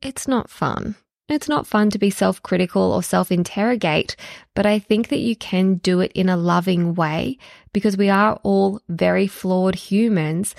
It's 0.00 0.26
not 0.26 0.50
fun. 0.50 0.96
It's 1.28 1.48
not 1.48 1.66
fun 1.66 1.90
to 1.90 1.98
be 1.98 2.10
self 2.10 2.42
critical 2.42 2.92
or 2.92 3.02
self 3.02 3.30
interrogate, 3.30 4.16
but 4.54 4.66
I 4.66 4.78
think 4.78 5.08
that 5.08 5.20
you 5.20 5.36
can 5.36 5.76
do 5.76 6.00
it 6.00 6.12
in 6.12 6.28
a 6.28 6.36
loving 6.36 6.94
way 6.94 7.38
because 7.72 7.96
we 7.96 8.10
are 8.10 8.38
all 8.42 8.80
very 8.88 9.26
flawed 9.26 9.74
humans. 9.74 10.54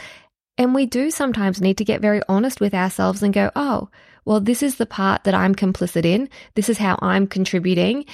And 0.58 0.76
we 0.76 0.86
do 0.86 1.10
sometimes 1.10 1.62
need 1.62 1.78
to 1.78 1.86
get 1.86 2.02
very 2.02 2.22
honest 2.30 2.60
with 2.62 2.74
ourselves 2.74 3.24
and 3.24 3.34
go, 3.34 3.52
oh, 3.56 3.90
well, 4.26 4.40
this 4.40 4.64
is 4.64 4.76
the 4.76 4.86
part 4.86 5.24
that 5.24 5.34
I'm 5.34 5.56
complicit 5.56 6.06
in. 6.06 6.30
This 6.56 6.70
is 6.70 6.78
how 6.78 6.98
I'm 7.02 7.28
contributing. 7.28 8.06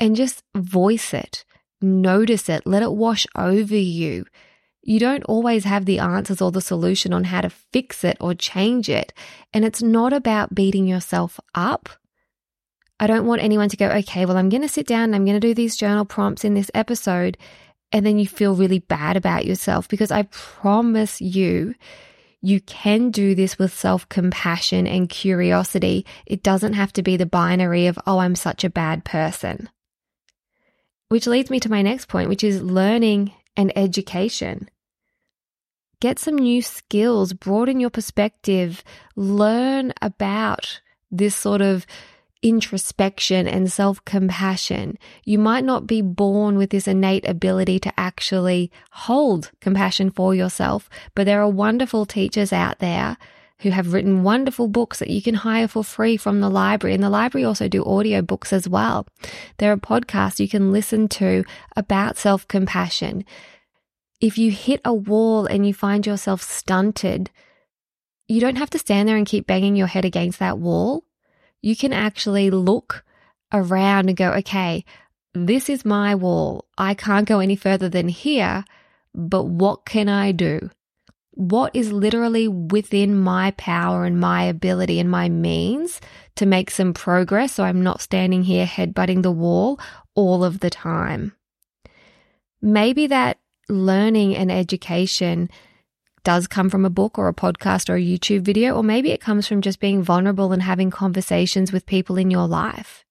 And 0.00 0.16
just 0.16 0.42
voice 0.54 1.12
it, 1.12 1.44
notice 1.80 2.48
it, 2.48 2.62
let 2.66 2.82
it 2.82 2.92
wash 2.92 3.26
over 3.36 3.76
you. 3.76 4.24
You 4.82 5.00
don't 5.00 5.24
always 5.24 5.64
have 5.64 5.84
the 5.84 5.98
answers 5.98 6.40
or 6.40 6.50
the 6.50 6.60
solution 6.60 7.12
on 7.12 7.24
how 7.24 7.40
to 7.40 7.50
fix 7.50 8.04
it 8.04 8.16
or 8.20 8.32
change 8.32 8.88
it. 8.88 9.12
And 9.52 9.64
it's 9.64 9.82
not 9.82 10.12
about 10.12 10.54
beating 10.54 10.86
yourself 10.86 11.40
up. 11.54 11.88
I 13.00 13.06
don't 13.06 13.26
want 13.26 13.42
anyone 13.42 13.68
to 13.68 13.76
go, 13.76 13.88
okay, 13.88 14.24
well, 14.24 14.36
I'm 14.36 14.48
going 14.48 14.62
to 14.62 14.68
sit 14.68 14.86
down 14.86 15.04
and 15.04 15.14
I'm 15.14 15.24
going 15.24 15.38
to 15.38 15.46
do 15.46 15.54
these 15.54 15.76
journal 15.76 16.04
prompts 16.04 16.44
in 16.44 16.54
this 16.54 16.70
episode. 16.74 17.36
And 17.92 18.04
then 18.06 18.18
you 18.18 18.26
feel 18.26 18.54
really 18.54 18.80
bad 18.80 19.16
about 19.16 19.46
yourself 19.46 19.88
because 19.88 20.10
I 20.10 20.22
promise 20.24 21.20
you, 21.20 21.74
you 22.40 22.60
can 22.60 23.10
do 23.10 23.34
this 23.34 23.58
with 23.58 23.72
self 23.72 24.08
compassion 24.08 24.86
and 24.86 25.08
curiosity. 25.08 26.06
It 26.26 26.42
doesn't 26.42 26.74
have 26.74 26.92
to 26.94 27.02
be 27.02 27.16
the 27.16 27.26
binary 27.26 27.86
of, 27.86 27.98
oh, 28.06 28.18
I'm 28.18 28.36
such 28.36 28.64
a 28.64 28.70
bad 28.70 29.04
person. 29.04 29.68
Which 31.08 31.26
leads 31.26 31.50
me 31.50 31.58
to 31.60 31.70
my 31.70 31.82
next 31.82 32.06
point, 32.06 32.28
which 32.28 32.44
is 32.44 32.62
learning 32.62 33.32
and 33.56 33.76
education. 33.76 34.68
Get 36.00 36.20
some 36.20 36.36
new 36.36 36.62
skills, 36.62 37.32
broaden 37.32 37.80
your 37.80 37.90
perspective, 37.90 38.84
learn 39.16 39.92
about 40.00 40.80
this 41.10 41.34
sort 41.34 41.60
of 41.60 41.86
introspection 42.42 43.48
and 43.48 43.70
self 43.70 44.04
compassion. 44.04 44.98
You 45.24 45.38
might 45.38 45.64
not 45.64 45.86
be 45.86 46.02
born 46.02 46.56
with 46.56 46.70
this 46.70 46.88
innate 46.88 47.28
ability 47.28 47.78
to 47.80 47.92
actually 47.98 48.70
hold 48.90 49.50
compassion 49.60 50.10
for 50.10 50.34
yourself, 50.34 50.88
but 51.14 51.24
there 51.24 51.40
are 51.40 51.48
wonderful 51.48 52.06
teachers 52.06 52.52
out 52.52 52.78
there 52.78 53.16
who 53.60 53.70
have 53.70 53.92
written 53.92 54.22
wonderful 54.22 54.68
books 54.68 55.00
that 55.00 55.10
you 55.10 55.20
can 55.20 55.34
hire 55.34 55.66
for 55.66 55.82
free 55.82 56.16
from 56.16 56.40
the 56.40 56.48
library. 56.48 56.94
And 56.94 57.02
the 57.02 57.10
library 57.10 57.44
also 57.44 57.66
do 57.66 57.84
audio 57.84 58.22
books 58.22 58.52
as 58.52 58.68
well. 58.68 59.06
There 59.58 59.72
are 59.72 59.76
podcasts 59.76 60.38
you 60.38 60.48
can 60.48 60.70
listen 60.70 61.08
to 61.08 61.44
about 61.76 62.16
self 62.16 62.46
compassion. 62.46 63.24
If 64.20 64.38
you 64.38 64.50
hit 64.50 64.80
a 64.84 64.94
wall 64.94 65.46
and 65.46 65.66
you 65.66 65.74
find 65.74 66.06
yourself 66.06 66.42
stunted, 66.42 67.30
you 68.28 68.40
don't 68.40 68.56
have 68.56 68.70
to 68.70 68.78
stand 68.78 69.08
there 69.08 69.16
and 69.16 69.26
keep 69.26 69.46
banging 69.46 69.74
your 69.74 69.86
head 69.86 70.04
against 70.04 70.38
that 70.38 70.58
wall 70.58 71.04
you 71.62 71.76
can 71.76 71.92
actually 71.92 72.50
look 72.50 73.04
around 73.52 74.08
and 74.08 74.16
go, 74.16 74.32
okay, 74.32 74.84
this 75.34 75.68
is 75.68 75.84
my 75.84 76.14
wall. 76.14 76.66
I 76.76 76.94
can't 76.94 77.28
go 77.28 77.40
any 77.40 77.56
further 77.56 77.88
than 77.88 78.08
here, 78.08 78.64
but 79.14 79.44
what 79.44 79.84
can 79.84 80.08
I 80.08 80.32
do? 80.32 80.70
What 81.32 81.74
is 81.74 81.92
literally 81.92 82.48
within 82.48 83.16
my 83.16 83.52
power 83.52 84.04
and 84.04 84.18
my 84.18 84.42
ability 84.42 84.98
and 84.98 85.10
my 85.10 85.28
means 85.28 86.00
to 86.36 86.46
make 86.46 86.70
some 86.70 86.92
progress 86.92 87.52
so 87.52 87.64
I'm 87.64 87.82
not 87.82 88.00
standing 88.00 88.42
here 88.42 88.66
headbutting 88.66 89.22
the 89.22 89.30
wall 89.30 89.78
all 90.14 90.42
of 90.42 90.60
the 90.60 90.70
time? 90.70 91.36
Maybe 92.60 93.06
that 93.06 93.38
learning 93.68 94.34
and 94.34 94.50
education 94.50 95.48
does 96.24 96.46
come 96.46 96.70
from 96.70 96.84
a 96.84 96.90
book 96.90 97.18
or 97.18 97.28
a 97.28 97.34
podcast 97.34 97.88
or 97.88 97.96
a 97.96 98.04
YouTube 98.04 98.42
video, 98.42 98.74
or 98.74 98.82
maybe 98.82 99.10
it 99.10 99.20
comes 99.20 99.46
from 99.46 99.62
just 99.62 99.80
being 99.80 100.02
vulnerable 100.02 100.52
and 100.52 100.62
having 100.62 100.90
conversations 100.90 101.72
with 101.72 101.86
people 101.86 102.16
in 102.16 102.30
your 102.30 102.46
life. 102.46 103.04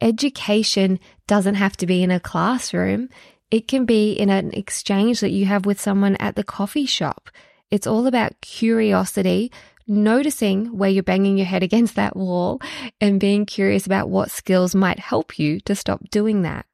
Education 0.00 0.98
doesn't 1.26 1.56
have 1.56 1.76
to 1.76 1.86
be 1.86 2.02
in 2.02 2.10
a 2.10 2.20
classroom. 2.20 3.08
It 3.50 3.68
can 3.68 3.84
be 3.84 4.12
in 4.12 4.30
an 4.30 4.52
exchange 4.52 5.20
that 5.20 5.30
you 5.30 5.44
have 5.46 5.66
with 5.66 5.80
someone 5.80 6.16
at 6.16 6.36
the 6.36 6.44
coffee 6.44 6.86
shop. 6.86 7.30
It's 7.70 7.86
all 7.86 8.06
about 8.06 8.40
curiosity, 8.40 9.52
noticing 9.86 10.76
where 10.76 10.90
you're 10.90 11.02
banging 11.02 11.36
your 11.36 11.46
head 11.46 11.62
against 11.62 11.96
that 11.96 12.16
wall, 12.16 12.60
and 13.00 13.20
being 13.20 13.44
curious 13.44 13.86
about 13.86 14.08
what 14.08 14.30
skills 14.30 14.74
might 14.74 14.98
help 14.98 15.38
you 15.38 15.60
to 15.60 15.74
stop 15.74 16.08
doing 16.10 16.42
that. 16.42 16.64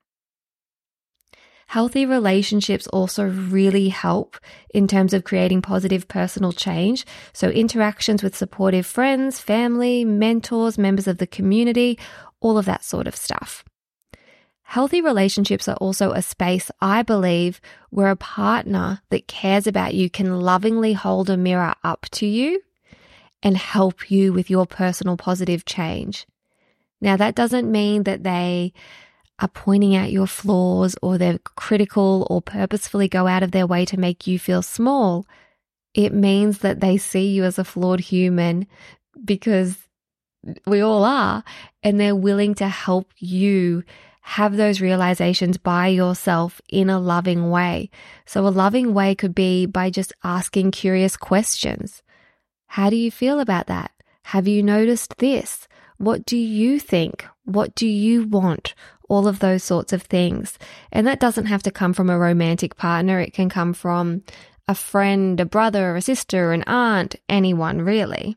Healthy 1.67 2.07
relationships 2.07 2.87
also 2.89 3.25
really 3.25 3.89
help 3.89 4.37
in 4.73 4.87
terms 4.87 5.13
of 5.13 5.25
creating 5.25 5.63
positive 5.63 6.07
personal 6.07 6.53
change. 6.53 7.05
So, 7.33 7.49
interactions 7.49 8.23
with 8.23 8.37
supportive 8.37 8.87
friends, 8.87 9.41
family, 9.41 10.05
mentors, 10.05 10.79
members 10.79 11.09
of 11.09 11.19
the 11.19 11.27
community, 11.27 11.99
all 12.41 12.57
of 12.57 12.67
that 12.67 12.85
sort 12.85 13.09
of 13.09 13.17
stuff. 13.17 13.65
Healthy 14.63 15.01
relationships 15.01 15.69
are 15.69 15.77
also 15.77 16.13
a 16.13 16.23
space, 16.23 16.71
I 16.81 17.03
believe, 17.03 17.61
where 17.91 18.11
a 18.11 18.17
partner 18.17 19.01
that 19.11 19.29
cares 19.29 19.67
about 19.67 19.95
you 19.95 20.09
can 20.09 20.41
lovingly 20.41 20.93
hold 20.93 21.31
a 21.31 21.37
mirror 21.37 21.75
up 21.83 22.07
to 22.13 22.27
you 22.27 22.63
and 23.43 23.57
help 23.57 24.11
you 24.11 24.33
with 24.33 24.51
your 24.51 24.67
personal 24.67 25.17
positive 25.17 25.65
change. 25.65 26.27
Now, 27.01 27.17
that 27.17 27.35
doesn't 27.35 27.71
mean 27.71 28.05
that 28.05 28.25
they 28.25 28.73
are 29.39 29.49
pointing 29.49 29.95
out 29.95 30.13
your 30.13 30.27
flaws 30.27 30.97
or 31.03 31.19
they're 31.19 31.39
critical 31.39 32.27
or 32.31 32.41
purposefully 32.41 33.09
go 33.09 33.27
out 33.27 33.43
of 33.43 33.51
their 33.51 33.67
way 33.67 33.85
to 33.85 34.01
make 34.01 34.27
you 34.27 34.39
feel 34.39 34.63
small, 34.63 35.27
it 35.95 36.13
means 36.13 36.59
that 36.59 36.81
they 36.81 36.97
see 36.97 37.29
you 37.29 37.45
as 37.45 37.59
a 37.59 37.65
flawed 37.65 38.01
human 38.01 38.67
because 39.25 39.77
we 40.67 40.81
all 40.81 41.05
are, 41.05 41.43
and 41.83 41.99
they're 41.99 42.15
willing 42.15 42.55
to 42.55 42.69
help 42.69 43.11
you 43.19 43.83
have 44.21 44.57
those 44.57 44.81
realizations 44.81 45.57
by 45.57 45.89
yourself 45.89 46.61
in 46.69 46.91
a 46.91 46.99
loving 46.99 47.51
way. 47.51 47.91
So, 48.25 48.47
a 48.47 48.49
loving 48.49 48.93
way 48.93 49.15
could 49.15 49.35
be 49.35 49.67
by 49.67 49.91
just 49.91 50.13
asking 50.25 50.73
curious 50.73 51.17
questions. 51.17 52.03
How 52.67 52.91
do 52.91 52.97
you 52.97 53.11
feel 53.11 53.41
about 53.41 53.69
that? 53.69 53.93
Have 54.25 54.49
you 54.49 54.63
noticed 54.63 55.19
this? 55.19 55.69
What 55.99 56.27
do 56.27 56.37
you 56.37 56.79
think? 56.79 57.25
What 57.45 57.75
do 57.75 57.87
you 57.87 58.27
want? 58.27 58.75
All 59.09 59.29
of 59.29 59.39
those 59.39 59.63
sorts 59.63 59.93
of 59.93 60.03
things. 60.03 60.59
And 60.93 61.07
that 61.07 61.21
doesn't 61.21 61.47
have 61.47 61.63
to 61.65 61.71
come 61.71 61.93
from 61.93 62.11
a 62.11 62.19
romantic 62.19 62.77
partner. 62.77 63.21
It 63.21 63.33
can 63.33 63.49
come 63.49 63.73
from 63.73 64.23
a 64.69 64.75
friend, 64.75 65.39
a 65.41 65.45
brother, 65.45 65.97
a 65.97 66.03
sister, 66.03 66.53
an 66.53 66.65
aunt, 66.67 67.17
anyone 67.29 67.83
really. 67.83 68.37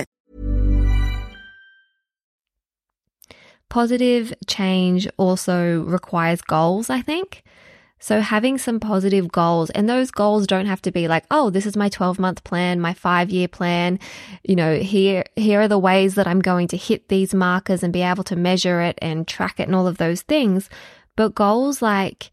Positive 3.71 4.33
change 4.47 5.07
also 5.15 5.83
requires 5.83 6.41
goals, 6.41 6.89
I 6.89 7.01
think. 7.01 7.41
So 7.99 8.19
having 8.19 8.57
some 8.57 8.81
positive 8.81 9.31
goals 9.31 9.69
and 9.69 9.87
those 9.87 10.11
goals 10.11 10.45
don't 10.45 10.65
have 10.65 10.81
to 10.81 10.91
be 10.91 11.07
like, 11.07 11.23
oh, 11.31 11.49
this 11.49 11.65
is 11.65 11.77
my 11.77 11.87
12 11.87 12.19
month 12.19 12.43
plan, 12.43 12.81
my 12.81 12.93
five 12.93 13.29
year 13.29 13.47
plan. 13.47 13.97
You 14.43 14.57
know, 14.57 14.75
here, 14.75 15.23
here 15.37 15.61
are 15.61 15.69
the 15.69 15.79
ways 15.79 16.15
that 16.15 16.27
I'm 16.27 16.41
going 16.41 16.67
to 16.67 16.75
hit 16.75 17.07
these 17.07 17.33
markers 17.33 17.81
and 17.81 17.93
be 17.93 18.01
able 18.01 18.25
to 18.25 18.35
measure 18.35 18.81
it 18.81 18.99
and 19.01 19.25
track 19.25 19.57
it 19.57 19.69
and 19.69 19.75
all 19.75 19.87
of 19.87 19.99
those 19.99 20.21
things. 20.23 20.69
But 21.15 21.33
goals 21.33 21.81
like, 21.81 22.29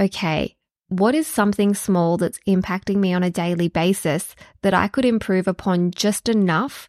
okay, 0.00 0.56
what 0.88 1.14
is 1.14 1.26
something 1.26 1.74
small 1.74 2.16
that's 2.16 2.40
impacting 2.48 2.96
me 2.96 3.12
on 3.12 3.22
a 3.22 3.30
daily 3.30 3.68
basis 3.68 4.34
that 4.62 4.72
I 4.72 4.88
could 4.88 5.04
improve 5.04 5.46
upon 5.46 5.90
just 5.90 6.30
enough 6.30 6.88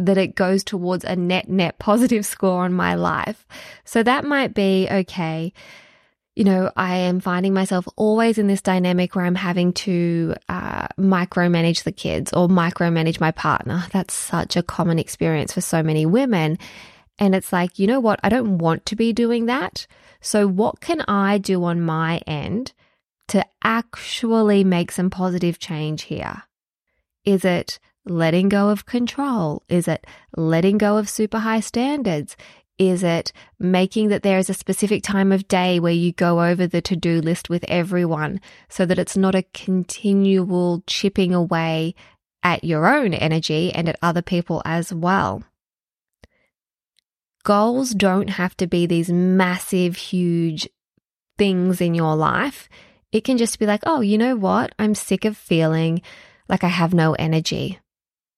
that 0.00 0.16
it 0.16 0.34
goes 0.34 0.64
towards 0.64 1.04
a 1.04 1.14
net, 1.14 1.48
net 1.48 1.78
positive 1.78 2.24
score 2.26 2.64
on 2.64 2.72
my 2.72 2.94
life. 2.94 3.46
So 3.84 4.02
that 4.02 4.24
might 4.24 4.54
be 4.54 4.88
okay. 4.90 5.52
You 6.34 6.44
know, 6.44 6.70
I 6.74 6.96
am 6.96 7.20
finding 7.20 7.52
myself 7.52 7.86
always 7.96 8.38
in 8.38 8.46
this 8.46 8.62
dynamic 8.62 9.14
where 9.14 9.26
I'm 9.26 9.34
having 9.34 9.74
to 9.74 10.34
uh, 10.48 10.88
micromanage 10.98 11.82
the 11.82 11.92
kids 11.92 12.32
or 12.32 12.48
micromanage 12.48 13.20
my 13.20 13.30
partner. 13.30 13.84
That's 13.92 14.14
such 14.14 14.56
a 14.56 14.62
common 14.62 14.98
experience 14.98 15.52
for 15.52 15.60
so 15.60 15.82
many 15.82 16.06
women. 16.06 16.58
And 17.18 17.34
it's 17.34 17.52
like, 17.52 17.78
you 17.78 17.86
know 17.86 18.00
what? 18.00 18.20
I 18.22 18.30
don't 18.30 18.56
want 18.56 18.86
to 18.86 18.96
be 18.96 19.12
doing 19.12 19.46
that. 19.46 19.86
So, 20.22 20.46
what 20.46 20.80
can 20.80 21.02
I 21.02 21.36
do 21.38 21.64
on 21.64 21.82
my 21.82 22.18
end 22.26 22.72
to 23.28 23.44
actually 23.62 24.64
make 24.64 24.92
some 24.92 25.10
positive 25.10 25.58
change 25.58 26.02
here? 26.02 26.44
Is 27.24 27.44
it 27.44 27.78
letting 28.10 28.48
go 28.48 28.68
of 28.68 28.84
control? 28.84 29.62
Is 29.68 29.88
it 29.88 30.06
letting 30.36 30.78
go 30.78 30.98
of 30.98 31.08
super 31.08 31.38
high 31.38 31.60
standards? 31.60 32.36
Is 32.78 33.02
it 33.02 33.32
making 33.58 34.08
that 34.08 34.22
there 34.22 34.38
is 34.38 34.50
a 34.50 34.54
specific 34.54 35.02
time 35.02 35.32
of 35.32 35.46
day 35.48 35.78
where 35.78 35.92
you 35.92 36.12
go 36.12 36.42
over 36.42 36.66
the 36.66 36.80
to 36.82 36.96
do 36.96 37.20
list 37.20 37.48
with 37.48 37.64
everyone 37.68 38.40
so 38.68 38.84
that 38.86 38.98
it's 38.98 39.16
not 39.16 39.34
a 39.34 39.44
continual 39.54 40.82
chipping 40.86 41.34
away 41.34 41.94
at 42.42 42.64
your 42.64 42.86
own 42.86 43.14
energy 43.14 43.72
and 43.72 43.88
at 43.88 43.98
other 44.02 44.22
people 44.22 44.62
as 44.64 44.92
well? 44.92 45.44
Goals 47.44 47.90
don't 47.90 48.28
have 48.28 48.56
to 48.56 48.66
be 48.66 48.86
these 48.86 49.10
massive, 49.10 49.96
huge 49.96 50.68
things 51.38 51.80
in 51.80 51.94
your 51.94 52.16
life. 52.16 52.68
It 53.12 53.24
can 53.24 53.38
just 53.38 53.58
be 53.58 53.66
like, 53.66 53.82
oh, 53.86 54.00
you 54.00 54.18
know 54.18 54.36
what? 54.36 54.74
I'm 54.78 54.94
sick 54.94 55.24
of 55.24 55.36
feeling 55.36 56.02
like 56.48 56.64
I 56.64 56.68
have 56.68 56.92
no 56.92 57.14
energy. 57.14 57.78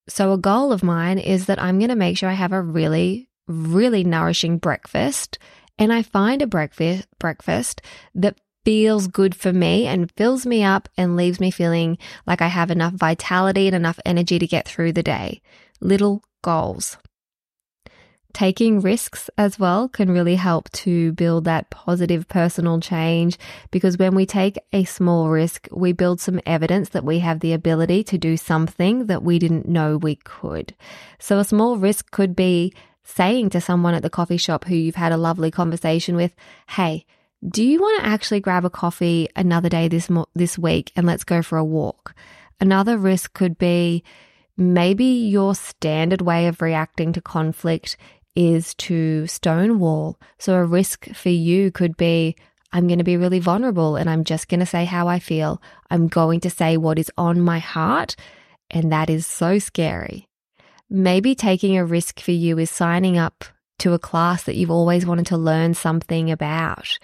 So, 0.09 0.33
a 0.33 0.39
goal 0.39 0.73
of 0.73 0.83
mine 0.83 1.19
is 1.19 1.47
that 1.47 1.63
I'm 1.63 1.79
going 1.79 1.91
to 1.91 1.97
make 1.97 2.19
sure 2.19 2.29
I 2.29 2.35
have 2.35 2.53
a 2.53 2.61
really, 2.61 3.29
really 3.47 4.05
nourishing 4.05 4.59
breakfast 4.59 5.39
and 5.79 5.93
I 5.93 6.03
find 6.03 6.43
a 6.43 6.47
breakfast, 6.47 7.07
breakfast 7.19 7.83
that 8.15 8.39
feels 8.65 9.09
good 9.09 9.35
for 9.35 9.53
me 9.53 9.87
and 9.87 10.12
fills 10.12 10.47
me 10.47 10.62
up 10.62 10.88
and 10.97 11.17
leaves 11.17 11.41
me 11.41 11.51
feeling 11.51 11.99
like 12.27 12.41
I 12.41 12.49
have 12.49 12.71
enough 12.71 12.95
vitality 12.95 13.67
and 13.67 13.75
enough 13.75 13.99
energy 14.05 14.38
to 14.38 14.47
get 14.47 14.67
through 14.67 14.93
the 14.93 15.03
day. 15.03 15.41
Little 15.81 16.23
goals. 16.43 16.97
Taking 18.33 18.81
risks 18.81 19.29
as 19.37 19.59
well 19.59 19.88
can 19.88 20.11
really 20.11 20.37
help 20.37 20.71
to 20.71 21.12
build 21.12 21.45
that 21.45 21.68
positive 21.68 22.27
personal 22.29 22.81
change 22.81 23.38
because 23.71 23.99
when 23.99 24.14
we 24.14 24.25
take 24.25 24.59
a 24.73 24.85
small 24.85 25.29
risk, 25.29 25.68
we 25.71 25.92
build 25.92 26.18
some 26.18 26.40
evidence 26.47 26.90
that 26.90 27.05
we 27.05 27.18
have 27.18 27.40
the 27.40 27.53
ability 27.53 28.03
to 28.05 28.16
do 28.16 28.38
something 28.38 29.07
that 29.07 29.23
we 29.23 29.38
didn't 29.38 29.68
know 29.68 29.99
we 29.99 30.16
could. 30.16 30.75
So 31.18 31.38
a 31.38 31.45
small 31.45 31.77
risk 31.77 32.11
could 32.11 32.35
be 32.35 32.73
saying 33.05 33.51
to 33.51 33.61
someone 33.61 33.95
at 33.95 34.03
the 34.03 34.11
coffee 34.11 34.38
shop 34.38 34.64
who 34.64 34.77
you've 34.77 34.95
had 34.95 35.12
a 35.12 35.18
lovely 35.18 35.51
conversation 35.51 36.16
with, 36.16 36.35
Hey, 36.68 37.05
do 37.47 37.62
you 37.62 37.81
want 37.81 38.03
to 38.03 38.09
actually 38.09 38.40
grab 38.40 38.64
a 38.64 38.71
coffee 38.71 39.29
another 39.37 39.68
day 39.68 39.88
this, 39.88 40.09
mo- 40.09 40.29
this 40.35 40.59
week 40.59 40.90
and 40.97 41.07
let's 41.07 41.25
go 41.25 41.42
for 41.42 41.59
a 41.59 41.64
walk? 41.64 42.14
Another 42.61 42.97
risk 42.97 43.35
could 43.35 43.59
be 43.59 44.05
maybe 44.57 45.05
your 45.05 45.55
standard 45.55 46.23
way 46.23 46.47
of 46.47 46.62
reacting 46.62 47.12
to 47.12 47.21
conflict 47.21 47.97
is 48.35 48.75
to 48.75 49.27
stonewall. 49.27 50.18
So 50.38 50.55
a 50.55 50.64
risk 50.64 51.14
for 51.14 51.29
you 51.29 51.71
could 51.71 51.97
be 51.97 52.37
I'm 52.73 52.87
going 52.87 52.99
to 52.99 53.05
be 53.05 53.18
really 53.18 53.38
vulnerable 53.38 53.97
and 53.97 54.09
I'm 54.09 54.25
just 54.25 54.49
going 54.49 54.61
to 54.61 54.66
say 54.66 54.87
how 54.87 55.07
I 55.07 55.18
feel. 55.18 55.61
I'm 55.90 56.09
going 56.09 56.40
to 56.40 56.51
say 56.51 56.77
what 56.79 56.99
is 56.99 57.11
on 57.18 57.40
my 57.40 57.59
heart. 57.59 58.16
And 58.71 58.90
that 58.90 59.11
is 59.11 59.27
so 59.27 59.59
scary. 59.59 60.27
Maybe 60.88 61.35
taking 61.35 61.77
a 61.77 61.85
risk 61.85 62.21
for 62.21 62.31
you 62.31 62.59
is 62.59 62.71
signing 62.71 63.18
up 63.18 63.45
to 63.81 63.92
a 63.92 63.99
class 63.99 64.45
that 64.45 64.57
you've 64.57 64.71
always 64.71 65.05
wanted 65.05 65.27
to 65.27 65.37
learn 65.37 65.75
something 65.75 66.31
about. 66.31 66.99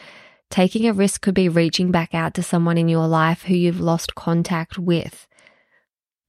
Taking 0.50 0.86
a 0.86 0.94
risk 0.94 1.20
could 1.20 1.34
be 1.34 1.50
reaching 1.50 1.90
back 1.90 2.14
out 2.14 2.32
to 2.34 2.42
someone 2.42 2.78
in 2.78 2.88
your 2.88 3.06
life 3.06 3.42
who 3.42 3.54
you've 3.54 3.80
lost 3.80 4.14
contact 4.14 4.78
with. 4.78 5.27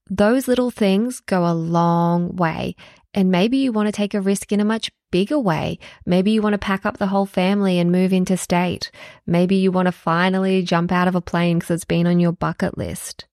Those 0.09 0.47
little 0.47 0.71
things 0.71 1.19
go 1.19 1.45
a 1.45 1.53
long 1.53 2.35
way 2.35 2.75
and 3.13 3.31
maybe 3.31 3.57
you 3.57 3.71
want 3.71 3.87
to 3.87 3.91
take 3.91 4.13
a 4.13 4.21
risk 4.21 4.51
in 4.51 4.59
a 4.59 4.65
much 4.65 4.91
bigger 5.11 5.39
way. 5.39 5.79
Maybe 6.05 6.31
you 6.31 6.41
want 6.41 6.53
to 6.53 6.59
pack 6.59 6.85
up 6.85 6.97
the 6.97 7.07
whole 7.07 7.25
family 7.25 7.79
and 7.79 7.91
move 7.91 8.13
interstate. 8.13 8.91
Maybe 9.25 9.55
you 9.55 9.71
want 9.71 9.87
to 9.87 9.91
finally 9.91 10.61
jump 10.61 10.91
out 10.91 11.07
of 11.07 11.15
a 11.15 11.21
plane 11.21 11.59
because 11.59 11.71
it's 11.71 11.85
been 11.85 12.05
on 12.05 12.19
your 12.19 12.31
bucket 12.31 12.77
list. 12.77 13.25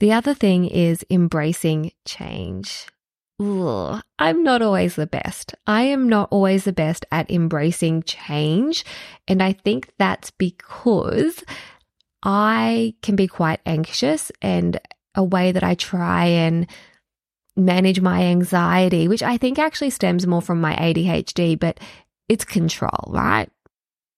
The 0.00 0.12
other 0.12 0.34
thing 0.34 0.66
is 0.66 1.04
embracing 1.08 1.92
change. 2.04 2.86
Ugh, 3.38 4.02
I'm 4.18 4.42
not 4.42 4.62
always 4.62 4.96
the 4.96 5.06
best. 5.06 5.54
I 5.66 5.82
am 5.82 6.08
not 6.08 6.28
always 6.30 6.64
the 6.64 6.72
best 6.72 7.04
at 7.12 7.30
embracing 7.30 8.02
change. 8.02 8.84
And 9.28 9.42
I 9.42 9.52
think 9.52 9.92
that's 9.98 10.30
because 10.30 11.44
I 12.28 12.94
can 13.02 13.14
be 13.14 13.28
quite 13.28 13.60
anxious 13.64 14.32
and 14.42 14.80
a 15.14 15.22
way 15.22 15.52
that 15.52 15.62
I 15.62 15.76
try 15.76 16.24
and 16.24 16.66
manage 17.56 18.00
my 18.00 18.24
anxiety, 18.24 19.06
which 19.06 19.22
I 19.22 19.36
think 19.36 19.60
actually 19.60 19.90
stems 19.90 20.26
more 20.26 20.42
from 20.42 20.60
my 20.60 20.74
ADHD, 20.74 21.58
but 21.58 21.78
it's 22.28 22.44
control, 22.44 23.04
right? 23.06 23.48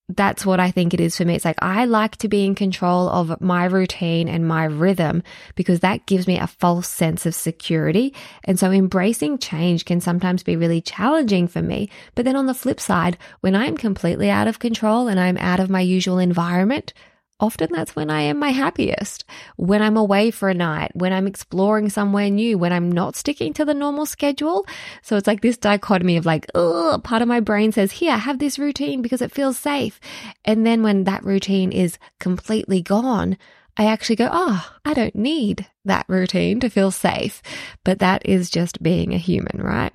That's 0.08 0.46
what 0.46 0.58
I 0.58 0.70
think 0.70 0.94
it 0.94 1.00
is 1.00 1.18
for 1.18 1.26
me. 1.26 1.34
It's 1.34 1.44
like 1.44 1.58
I 1.60 1.84
like 1.84 2.16
to 2.16 2.28
be 2.28 2.46
in 2.46 2.54
control 2.54 3.10
of 3.10 3.42
my 3.42 3.66
routine 3.66 4.26
and 4.26 4.48
my 4.48 4.64
rhythm 4.64 5.22
because 5.54 5.80
that 5.80 6.06
gives 6.06 6.26
me 6.26 6.38
a 6.38 6.46
false 6.46 6.88
sense 6.88 7.26
of 7.26 7.34
security. 7.34 8.14
And 8.44 8.58
so 8.58 8.70
embracing 8.70 9.36
change 9.36 9.84
can 9.84 10.00
sometimes 10.00 10.42
be 10.42 10.56
really 10.56 10.80
challenging 10.80 11.46
for 11.46 11.60
me. 11.60 11.90
But 12.14 12.24
then 12.24 12.36
on 12.36 12.46
the 12.46 12.54
flip 12.54 12.80
side, 12.80 13.18
when 13.42 13.54
I'm 13.54 13.76
completely 13.76 14.30
out 14.30 14.48
of 14.48 14.60
control 14.60 15.08
and 15.08 15.20
I'm 15.20 15.36
out 15.36 15.60
of 15.60 15.68
my 15.68 15.82
usual 15.82 16.18
environment, 16.18 16.94
often 17.40 17.70
that's 17.72 17.94
when 17.94 18.10
I 18.10 18.22
am 18.22 18.38
my 18.38 18.50
happiest. 18.50 19.24
When 19.56 19.82
I'm 19.82 19.96
away 19.96 20.30
for 20.30 20.48
a 20.48 20.54
night, 20.54 20.90
when 20.94 21.12
I'm 21.12 21.26
exploring 21.26 21.88
somewhere 21.88 22.30
new, 22.30 22.58
when 22.58 22.72
I'm 22.72 22.90
not 22.90 23.16
sticking 23.16 23.52
to 23.54 23.64
the 23.64 23.74
normal 23.74 24.06
schedule. 24.06 24.66
So 25.02 25.16
it's 25.16 25.26
like 25.26 25.40
this 25.40 25.56
dichotomy 25.56 26.16
of 26.16 26.26
like, 26.26 26.46
oh, 26.54 27.00
part 27.04 27.22
of 27.22 27.28
my 27.28 27.40
brain 27.40 27.72
says, 27.72 27.92
here, 27.92 28.16
have 28.16 28.38
this 28.38 28.58
routine 28.58 29.02
because 29.02 29.22
it 29.22 29.32
feels 29.32 29.58
safe. 29.58 30.00
And 30.44 30.66
then 30.66 30.82
when 30.82 31.04
that 31.04 31.24
routine 31.24 31.72
is 31.72 31.98
completely 32.18 32.82
gone, 32.82 33.38
I 33.76 33.86
actually 33.86 34.16
go, 34.16 34.28
oh, 34.32 34.68
I 34.84 34.92
don't 34.92 35.14
need 35.14 35.66
that 35.84 36.06
routine 36.08 36.58
to 36.60 36.68
feel 36.68 36.90
safe. 36.90 37.40
But 37.84 38.00
that 38.00 38.22
is 38.26 38.50
just 38.50 38.82
being 38.82 39.14
a 39.14 39.18
human, 39.18 39.62
right? 39.62 39.94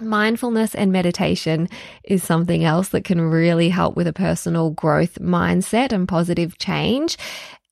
Mindfulness 0.00 0.74
and 0.74 0.92
meditation 0.92 1.68
is 2.04 2.22
something 2.22 2.64
else 2.64 2.90
that 2.90 3.04
can 3.04 3.20
really 3.20 3.68
help 3.68 3.96
with 3.96 4.06
a 4.06 4.12
personal 4.12 4.70
growth 4.70 5.18
mindset 5.20 5.92
and 5.92 6.08
positive 6.08 6.58
change. 6.58 7.16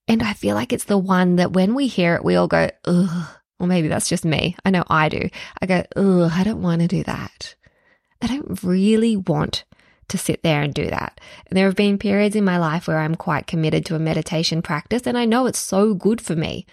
And 0.08 0.22
I 0.22 0.32
feel 0.32 0.54
like 0.54 0.72
it's 0.72 0.84
the 0.84 0.98
one 0.98 1.36
that 1.36 1.52
when 1.52 1.74
we 1.74 1.86
hear 1.86 2.14
it, 2.14 2.24
we 2.24 2.36
all 2.36 2.48
go, 2.48 2.70
ugh. 2.84 3.28
Or 3.58 3.66
maybe 3.66 3.88
that's 3.88 4.08
just 4.08 4.24
me. 4.24 4.54
I 4.64 4.70
know 4.70 4.84
I 4.88 5.08
do. 5.08 5.30
I 5.62 5.66
go, 5.66 5.82
ugh, 5.96 6.30
I 6.34 6.44
don't 6.44 6.62
want 6.62 6.82
to 6.82 6.88
do 6.88 7.02
that. 7.04 7.54
I 8.20 8.26
don't 8.26 8.62
really 8.62 9.16
want 9.16 9.64
to 10.08 10.18
sit 10.18 10.42
there 10.42 10.62
and 10.62 10.72
do 10.72 10.88
that. 10.88 11.20
And 11.46 11.56
there 11.56 11.66
have 11.66 11.74
been 11.74 11.98
periods 11.98 12.36
in 12.36 12.44
my 12.44 12.58
life 12.58 12.86
where 12.86 12.98
I'm 12.98 13.14
quite 13.14 13.46
committed 13.46 13.84
to 13.86 13.94
a 13.94 13.98
meditation 14.00 14.62
practice 14.62 15.06
and 15.06 15.18
I 15.18 15.24
know 15.24 15.46
it's 15.46 15.58
so 15.58 15.94
good 15.94 16.20
for 16.20 16.36
me. 16.36 16.66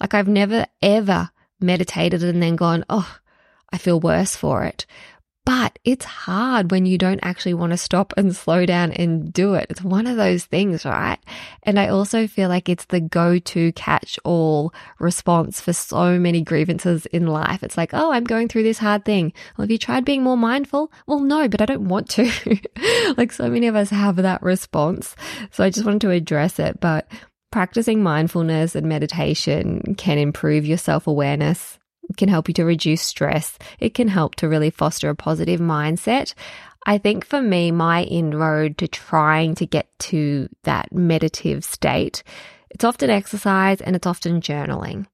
Like 0.00 0.14
I've 0.14 0.28
never 0.28 0.66
ever 0.80 1.30
meditated 1.60 2.22
and 2.22 2.42
then 2.42 2.56
gone, 2.56 2.84
oh, 2.88 3.18
I 3.72 3.78
feel 3.78 4.00
worse 4.00 4.36
for 4.36 4.64
it. 4.64 4.86
But 5.48 5.78
it's 5.82 6.04
hard 6.04 6.70
when 6.70 6.84
you 6.84 6.98
don't 6.98 7.20
actually 7.22 7.54
want 7.54 7.70
to 7.70 7.78
stop 7.78 8.12
and 8.18 8.36
slow 8.36 8.66
down 8.66 8.92
and 8.92 9.32
do 9.32 9.54
it. 9.54 9.68
It's 9.70 9.80
one 9.80 10.06
of 10.06 10.18
those 10.18 10.44
things, 10.44 10.84
right? 10.84 11.16
And 11.62 11.80
I 11.80 11.88
also 11.88 12.26
feel 12.26 12.50
like 12.50 12.68
it's 12.68 12.84
the 12.84 13.00
go 13.00 13.38
to 13.38 13.72
catch 13.72 14.18
all 14.26 14.74
response 14.98 15.58
for 15.58 15.72
so 15.72 16.18
many 16.18 16.42
grievances 16.42 17.06
in 17.06 17.26
life. 17.26 17.62
It's 17.62 17.78
like, 17.78 17.94
oh, 17.94 18.12
I'm 18.12 18.24
going 18.24 18.48
through 18.48 18.64
this 18.64 18.76
hard 18.76 19.06
thing. 19.06 19.32
Well, 19.56 19.64
have 19.64 19.70
you 19.70 19.78
tried 19.78 20.04
being 20.04 20.22
more 20.22 20.36
mindful? 20.36 20.92
Well, 21.06 21.20
no, 21.20 21.48
but 21.48 21.62
I 21.62 21.64
don't 21.64 21.88
want 21.88 22.10
to. 22.10 22.30
like 23.16 23.32
so 23.32 23.48
many 23.48 23.68
of 23.68 23.74
us 23.74 23.88
have 23.88 24.16
that 24.16 24.42
response. 24.42 25.16
So 25.50 25.64
I 25.64 25.70
just 25.70 25.86
wanted 25.86 26.02
to 26.02 26.10
address 26.10 26.58
it. 26.58 26.78
But 26.78 27.10
practicing 27.50 28.02
mindfulness 28.02 28.74
and 28.74 28.86
meditation 28.86 29.94
can 29.96 30.18
improve 30.18 30.66
your 30.66 30.76
self 30.76 31.06
awareness 31.06 31.78
can 32.16 32.28
help 32.28 32.48
you 32.48 32.54
to 32.54 32.64
reduce 32.64 33.02
stress. 33.02 33.58
It 33.78 33.94
can 33.94 34.08
help 34.08 34.34
to 34.36 34.48
really 34.48 34.70
foster 34.70 35.10
a 35.10 35.14
positive 35.14 35.60
mindset. 35.60 36.34
I 36.86 36.98
think 36.98 37.26
for 37.26 37.42
me, 37.42 37.70
my 37.70 38.04
inroad 38.04 38.78
to 38.78 38.88
trying 38.88 39.54
to 39.56 39.66
get 39.66 39.86
to 40.00 40.48
that 40.62 40.92
meditative 40.92 41.64
state, 41.64 42.22
it's 42.70 42.84
often 42.84 43.10
exercise 43.10 43.80
and 43.80 43.94
it's 43.94 44.06
often 44.06 44.40
journaling. 44.40 45.06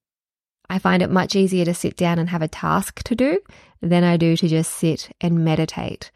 I 0.71 0.79
find 0.79 1.03
it 1.03 1.11
much 1.11 1.37
easier 1.37 1.65
to 1.65 1.75
sit 1.75 1.97
down 1.97 2.19
and 2.19 2.31
have 2.31 2.43
a 2.43 2.49
task 2.49 3.03
to 3.05 3.15
do 3.15 3.41
than 3.83 4.05
I 4.05 4.17
do 4.17 4.37
to 4.37 4.49
just 4.49 4.73
sit 4.73 5.11
and 5.21 5.45
meditate. 5.45 6.11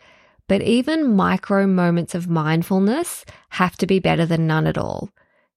But 0.48 0.62
even 0.62 1.14
micro 1.14 1.66
moments 1.66 2.14
of 2.14 2.28
mindfulness 2.28 3.24
have 3.50 3.76
to 3.76 3.86
be 3.86 3.98
better 3.98 4.24
than 4.24 4.46
none 4.46 4.66
at 4.66 4.78
all. 4.78 5.10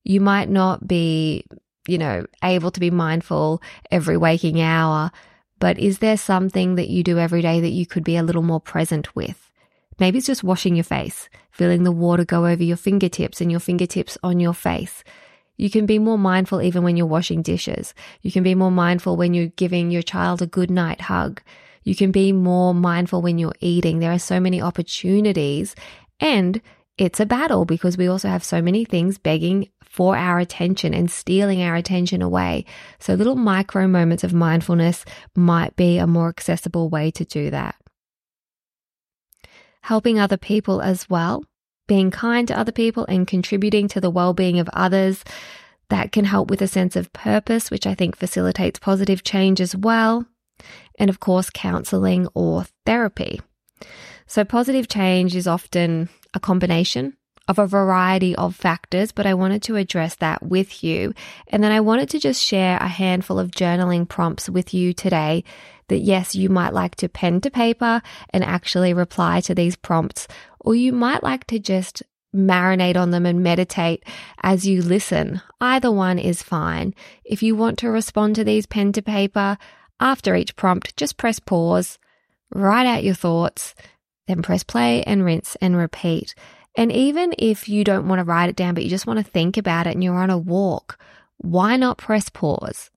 You 0.04 0.20
might 0.20 0.50
not 0.50 0.86
be 0.86 1.46
you 1.86 1.98
know, 1.98 2.24
able 2.42 2.70
to 2.70 2.80
be 2.80 2.90
mindful 2.90 3.62
every 3.90 4.16
waking 4.16 4.60
hour. 4.60 5.10
But 5.58 5.78
is 5.78 5.98
there 5.98 6.16
something 6.16 6.74
that 6.74 6.88
you 6.88 7.02
do 7.02 7.18
every 7.18 7.42
day 7.42 7.60
that 7.60 7.70
you 7.70 7.86
could 7.86 8.04
be 8.04 8.16
a 8.16 8.22
little 8.22 8.42
more 8.42 8.60
present 8.60 9.14
with? 9.14 9.50
Maybe 9.98 10.18
it's 10.18 10.26
just 10.26 10.42
washing 10.42 10.74
your 10.74 10.84
face, 10.84 11.28
feeling 11.50 11.84
the 11.84 11.92
water 11.92 12.24
go 12.24 12.46
over 12.46 12.62
your 12.62 12.76
fingertips 12.76 13.40
and 13.40 13.50
your 13.50 13.60
fingertips 13.60 14.18
on 14.22 14.40
your 14.40 14.54
face. 14.54 15.04
You 15.56 15.70
can 15.70 15.86
be 15.86 15.98
more 15.98 16.18
mindful 16.18 16.62
even 16.62 16.82
when 16.82 16.96
you're 16.96 17.06
washing 17.06 17.42
dishes. 17.42 17.94
You 18.22 18.32
can 18.32 18.42
be 18.42 18.54
more 18.54 18.70
mindful 18.70 19.16
when 19.16 19.34
you're 19.34 19.46
giving 19.48 19.90
your 19.90 20.02
child 20.02 20.42
a 20.42 20.46
good 20.46 20.70
night 20.70 21.02
hug. 21.02 21.42
You 21.84 21.94
can 21.94 22.10
be 22.10 22.32
more 22.32 22.74
mindful 22.74 23.22
when 23.22 23.38
you're 23.38 23.54
eating. 23.60 23.98
There 23.98 24.12
are 24.12 24.18
so 24.18 24.40
many 24.40 24.60
opportunities 24.60 25.76
and 26.18 26.60
it's 26.98 27.20
a 27.20 27.26
battle 27.26 27.64
because 27.64 27.96
we 27.96 28.06
also 28.06 28.28
have 28.28 28.44
so 28.44 28.62
many 28.62 28.84
things 28.84 29.18
begging 29.18 29.68
for 29.92 30.16
our 30.16 30.38
attention 30.38 30.94
and 30.94 31.10
stealing 31.10 31.62
our 31.62 31.76
attention 31.76 32.22
away. 32.22 32.64
So 32.98 33.12
little 33.12 33.36
micro 33.36 33.86
moments 33.86 34.24
of 34.24 34.32
mindfulness 34.32 35.04
might 35.36 35.76
be 35.76 35.98
a 35.98 36.06
more 36.06 36.30
accessible 36.30 36.88
way 36.88 37.10
to 37.10 37.26
do 37.26 37.50
that. 37.50 37.74
Helping 39.82 40.18
other 40.18 40.38
people 40.38 40.80
as 40.80 41.10
well, 41.10 41.44
being 41.86 42.10
kind 42.10 42.48
to 42.48 42.58
other 42.58 42.72
people 42.72 43.04
and 43.04 43.26
contributing 43.26 43.86
to 43.88 44.00
the 44.00 44.08
well-being 44.08 44.58
of 44.58 44.70
others. 44.72 45.24
That 45.90 46.10
can 46.10 46.24
help 46.24 46.48
with 46.48 46.62
a 46.62 46.68
sense 46.68 46.96
of 46.96 47.12
purpose, 47.12 47.70
which 47.70 47.86
I 47.86 47.94
think 47.94 48.16
facilitates 48.16 48.78
positive 48.78 49.22
change 49.22 49.60
as 49.60 49.76
well. 49.76 50.24
And 50.98 51.10
of 51.10 51.20
course, 51.20 51.50
counseling 51.50 52.28
or 52.32 52.64
therapy. 52.86 53.42
So 54.26 54.42
positive 54.42 54.88
change 54.88 55.36
is 55.36 55.46
often 55.46 56.08
a 56.32 56.40
combination 56.40 57.18
of 57.52 57.58
a 57.58 57.66
variety 57.66 58.34
of 58.36 58.56
factors, 58.56 59.12
but 59.12 59.26
I 59.26 59.34
wanted 59.34 59.62
to 59.64 59.76
address 59.76 60.14
that 60.16 60.42
with 60.42 60.82
you. 60.82 61.12
And 61.48 61.62
then 61.62 61.70
I 61.70 61.80
wanted 61.80 62.08
to 62.10 62.18
just 62.18 62.42
share 62.42 62.78
a 62.78 62.88
handful 62.88 63.38
of 63.38 63.50
journaling 63.50 64.08
prompts 64.08 64.48
with 64.48 64.72
you 64.72 64.94
today 64.94 65.44
that 65.88 65.98
yes, 65.98 66.34
you 66.34 66.48
might 66.48 66.72
like 66.72 66.94
to 66.96 67.10
pen 67.10 67.42
to 67.42 67.50
paper 67.50 68.00
and 68.30 68.42
actually 68.42 68.94
reply 68.94 69.42
to 69.42 69.54
these 69.54 69.76
prompts, 69.76 70.26
or 70.60 70.74
you 70.74 70.94
might 70.94 71.22
like 71.22 71.46
to 71.48 71.58
just 71.58 72.02
marinate 72.34 72.96
on 72.96 73.10
them 73.10 73.26
and 73.26 73.42
meditate 73.42 74.02
as 74.42 74.66
you 74.66 74.80
listen. 74.80 75.42
Either 75.60 75.92
one 75.92 76.18
is 76.18 76.42
fine. 76.42 76.94
If 77.22 77.42
you 77.42 77.54
want 77.54 77.78
to 77.80 77.90
respond 77.90 78.34
to 78.36 78.44
these 78.44 78.64
pen 78.64 78.92
to 78.92 79.02
paper 79.02 79.58
after 80.00 80.34
each 80.34 80.56
prompt, 80.56 80.96
just 80.96 81.18
press 81.18 81.38
pause, 81.38 81.98
write 82.54 82.86
out 82.86 83.04
your 83.04 83.14
thoughts, 83.14 83.74
then 84.26 84.40
press 84.40 84.62
play 84.62 85.02
and 85.02 85.22
rinse 85.22 85.54
and 85.60 85.76
repeat. 85.76 86.34
And 86.74 86.90
even 86.90 87.34
if 87.38 87.68
you 87.68 87.84
don't 87.84 88.08
want 88.08 88.20
to 88.20 88.24
write 88.24 88.48
it 88.48 88.56
down, 88.56 88.74
but 88.74 88.82
you 88.82 88.90
just 88.90 89.06
want 89.06 89.18
to 89.18 89.30
think 89.30 89.56
about 89.56 89.86
it 89.86 89.94
and 89.94 90.02
you're 90.02 90.14
on 90.14 90.30
a 90.30 90.38
walk, 90.38 90.98
why 91.38 91.76
not 91.76 91.98
press 91.98 92.28
pause? 92.28 92.90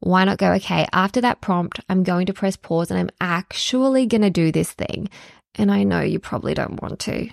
Why 0.00 0.24
not 0.24 0.38
go, 0.38 0.52
okay, 0.52 0.86
after 0.92 1.20
that 1.22 1.40
prompt, 1.40 1.80
I'm 1.88 2.04
going 2.04 2.26
to 2.26 2.34
press 2.34 2.56
pause 2.56 2.90
and 2.90 3.00
I'm 3.00 3.10
actually 3.20 4.06
going 4.06 4.22
to 4.22 4.30
do 4.30 4.52
this 4.52 4.72
thing. 4.72 5.08
And 5.54 5.72
I 5.72 5.82
know 5.82 6.00
you 6.02 6.18
probably 6.18 6.54
don't 6.54 6.80
want 6.82 7.00
to 7.00 7.30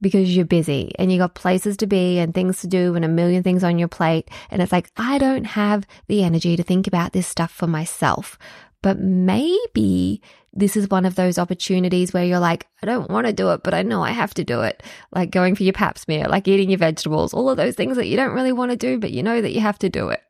because 0.00 0.34
you're 0.34 0.44
busy 0.44 0.92
and 0.98 1.10
you 1.10 1.18
got 1.18 1.34
places 1.34 1.76
to 1.78 1.86
be 1.86 2.18
and 2.18 2.34
things 2.34 2.60
to 2.60 2.66
do 2.66 2.94
and 2.94 3.04
a 3.04 3.08
million 3.08 3.42
things 3.42 3.64
on 3.64 3.78
your 3.78 3.88
plate. 3.88 4.28
And 4.50 4.62
it's 4.62 4.72
like, 4.72 4.90
I 4.96 5.18
don't 5.18 5.44
have 5.44 5.86
the 6.06 6.22
energy 6.22 6.56
to 6.56 6.62
think 6.62 6.86
about 6.86 7.12
this 7.12 7.26
stuff 7.26 7.50
for 7.50 7.66
myself. 7.66 8.38
But 8.86 9.00
maybe 9.00 10.22
this 10.52 10.76
is 10.76 10.88
one 10.88 11.06
of 11.06 11.16
those 11.16 11.38
opportunities 11.38 12.12
where 12.12 12.24
you're 12.24 12.38
like, 12.38 12.68
I 12.80 12.86
don't 12.86 13.10
want 13.10 13.26
to 13.26 13.32
do 13.32 13.50
it, 13.50 13.64
but 13.64 13.74
I 13.74 13.82
know 13.82 14.00
I 14.00 14.12
have 14.12 14.32
to 14.34 14.44
do 14.44 14.60
it. 14.60 14.80
Like 15.10 15.32
going 15.32 15.56
for 15.56 15.64
your 15.64 15.72
pap 15.72 15.98
smear, 15.98 16.28
like 16.28 16.46
eating 16.46 16.70
your 16.70 16.78
vegetables, 16.78 17.34
all 17.34 17.50
of 17.50 17.56
those 17.56 17.74
things 17.74 17.96
that 17.96 18.06
you 18.06 18.16
don't 18.16 18.32
really 18.32 18.52
want 18.52 18.70
to 18.70 18.76
do, 18.76 19.00
but 19.00 19.10
you 19.10 19.24
know 19.24 19.42
that 19.42 19.50
you 19.50 19.60
have 19.60 19.80
to 19.80 19.88
do 19.88 20.10
it. 20.10 20.22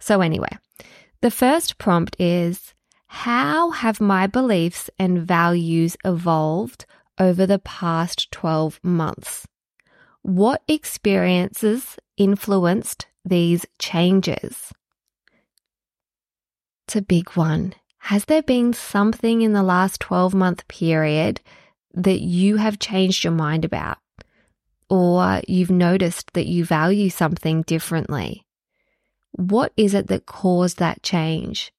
So, 0.00 0.20
anyway, 0.20 0.50
the 1.22 1.30
first 1.30 1.78
prompt 1.78 2.14
is 2.20 2.74
How 3.06 3.70
have 3.70 4.02
my 4.02 4.26
beliefs 4.26 4.90
and 4.98 5.26
values 5.26 5.96
evolved 6.04 6.84
over 7.18 7.46
the 7.46 7.60
past 7.60 8.30
12 8.32 8.80
months? 8.82 9.46
What 10.20 10.62
experiences 10.68 11.96
influenced 12.18 13.06
these 13.24 13.64
changes? 13.78 14.74
It's 16.86 16.96
a 16.96 17.00
big 17.00 17.30
one. 17.30 17.72
Has 18.08 18.26
there 18.26 18.42
been 18.42 18.74
something 18.74 19.40
in 19.40 19.54
the 19.54 19.62
last 19.62 19.98
12 20.00 20.34
month 20.34 20.68
period 20.68 21.40
that 21.94 22.20
you 22.20 22.58
have 22.58 22.78
changed 22.78 23.24
your 23.24 23.32
mind 23.32 23.64
about? 23.64 23.96
Or 24.90 25.40
you've 25.48 25.70
noticed 25.70 26.30
that 26.34 26.44
you 26.44 26.66
value 26.66 27.08
something 27.08 27.62
differently? 27.62 28.44
What 29.32 29.72
is 29.78 29.94
it 29.94 30.08
that 30.08 30.26
caused 30.26 30.78
that 30.80 31.02
change? 31.02 31.72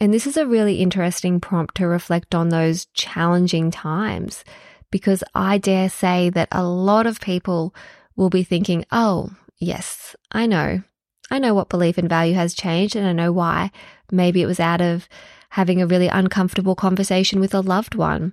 And 0.00 0.12
this 0.12 0.26
is 0.26 0.36
a 0.36 0.48
really 0.48 0.80
interesting 0.80 1.38
prompt 1.38 1.76
to 1.76 1.86
reflect 1.86 2.34
on 2.34 2.48
those 2.48 2.86
challenging 2.86 3.70
times 3.70 4.42
because 4.90 5.22
I 5.32 5.58
dare 5.58 5.88
say 5.88 6.28
that 6.30 6.48
a 6.50 6.64
lot 6.64 7.06
of 7.06 7.20
people 7.20 7.72
will 8.16 8.30
be 8.30 8.42
thinking, 8.42 8.84
oh, 8.90 9.30
yes, 9.60 10.16
I 10.32 10.46
know. 10.46 10.82
I 11.30 11.38
know 11.38 11.54
what 11.54 11.68
belief 11.68 11.98
and 11.98 12.08
value 12.08 12.34
has 12.34 12.52
changed 12.52 12.96
and 12.96 13.06
I 13.06 13.12
know 13.12 13.30
why. 13.30 13.70
Maybe 14.10 14.42
it 14.42 14.46
was 14.46 14.58
out 14.58 14.80
of 14.80 15.08
having 15.52 15.82
a 15.82 15.86
really 15.86 16.08
uncomfortable 16.08 16.74
conversation 16.74 17.38
with 17.38 17.54
a 17.54 17.60
loved 17.60 17.94
one. 17.94 18.32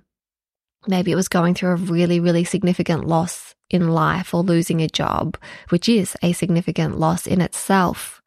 Maybe 0.88 1.12
it 1.12 1.16
was 1.16 1.28
going 1.28 1.54
through 1.54 1.72
a 1.72 1.76
really, 1.76 2.18
really 2.18 2.44
significant 2.44 3.06
loss 3.06 3.54
in 3.68 3.90
life 3.90 4.32
or 4.32 4.42
losing 4.42 4.80
a 4.80 4.88
job, 4.88 5.36
which 5.68 5.86
is 5.86 6.16
a 6.22 6.32
significant 6.32 6.98
loss 6.98 7.26
in 7.26 7.42
itself. 7.42 8.22